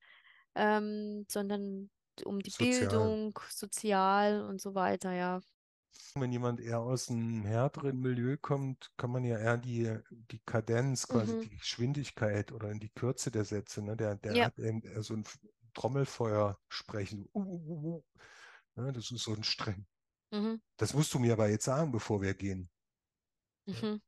ähm, 0.56 1.26
sondern 1.30 1.91
um 2.26 2.39
die 2.41 2.52
Sozial. 2.52 3.17
Bildung, 3.22 3.39
sozial 3.50 4.43
und 4.43 4.62
so 4.62 4.76
weiter, 4.76 5.13
ja. 5.13 5.41
Wenn 6.16 6.32
jemand 6.32 6.60
eher 6.60 6.80
aus 6.80 7.10
einem 7.10 7.44
härteren 7.46 8.00
Milieu 8.00 8.38
kommt, 8.38 8.92
kann 8.98 9.12
man 9.12 9.24
ja 9.24 9.38
eher 9.38 9.58
die, 9.58 9.98
die 10.12 10.40
Kadenz, 10.40 11.08
quasi 11.08 11.34
Mhm. 11.36 11.42
die 11.42 11.58
Geschwindigkeit 11.58 12.52
oder 12.52 12.72
in 12.72 12.80
die 12.80 12.90
Kürze 12.90 13.32
der 13.32 13.46
Sätze, 13.46 13.82
ne? 13.82 13.96
Der, 13.98 14.16
der 14.16 14.36
Ja. 14.36 14.46
hat 14.46 14.60
eben 14.60 14.82
eher 14.84 15.02
so 15.04 15.16
ein 15.16 15.24
Trommelfeuer 15.74 16.60
sprechen. 16.70 17.28
Uh, 17.34 17.42
uh, 17.42 17.68
uh, 17.68 17.96
uh. 17.98 18.04
Ne? 18.76 18.94
Das 18.94 19.10
ist 19.12 19.24
so 19.24 19.34
ein 19.34 19.44
streng. 19.44 19.88
Mhm. 20.32 20.62
Das 20.78 20.94
musst 20.94 21.14
du 21.14 21.20
mir 21.20 21.34
aber 21.34 21.50
jetzt 21.50 21.66
sagen, 21.66 21.92
bevor 21.92 22.22
wir 22.22 22.34
gehen. 22.34 22.70
Mhm. 23.66 24.02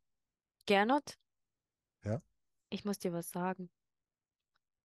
Gernot, 0.67 1.17
Ja? 2.03 2.21
ich 2.69 2.85
muss 2.85 2.99
dir 2.99 3.13
was 3.13 3.29
sagen. 3.29 3.69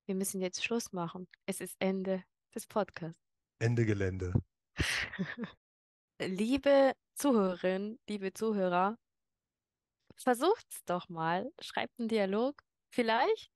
Wir 0.07 0.15
müssen 0.15 0.41
jetzt 0.41 0.63
Schluss 0.65 0.93
machen. 0.93 1.29
Es 1.47 1.61
ist 1.61 1.77
Ende 1.81 2.25
des 2.55 2.67
Podcasts. 2.67 3.23
Ende 3.59 3.85
Gelände. 3.87 4.33
Liebe 6.23 6.93
Zuhörerinnen, 7.15 7.99
liebe 8.07 8.35
Zuhörer, 8.35 8.99
versucht's 10.17 10.85
doch 10.85 11.09
mal. 11.09 11.51
Schreibt 11.63 11.99
einen 11.99 12.09
Dialog. 12.09 12.63
Vielleicht 12.91 13.51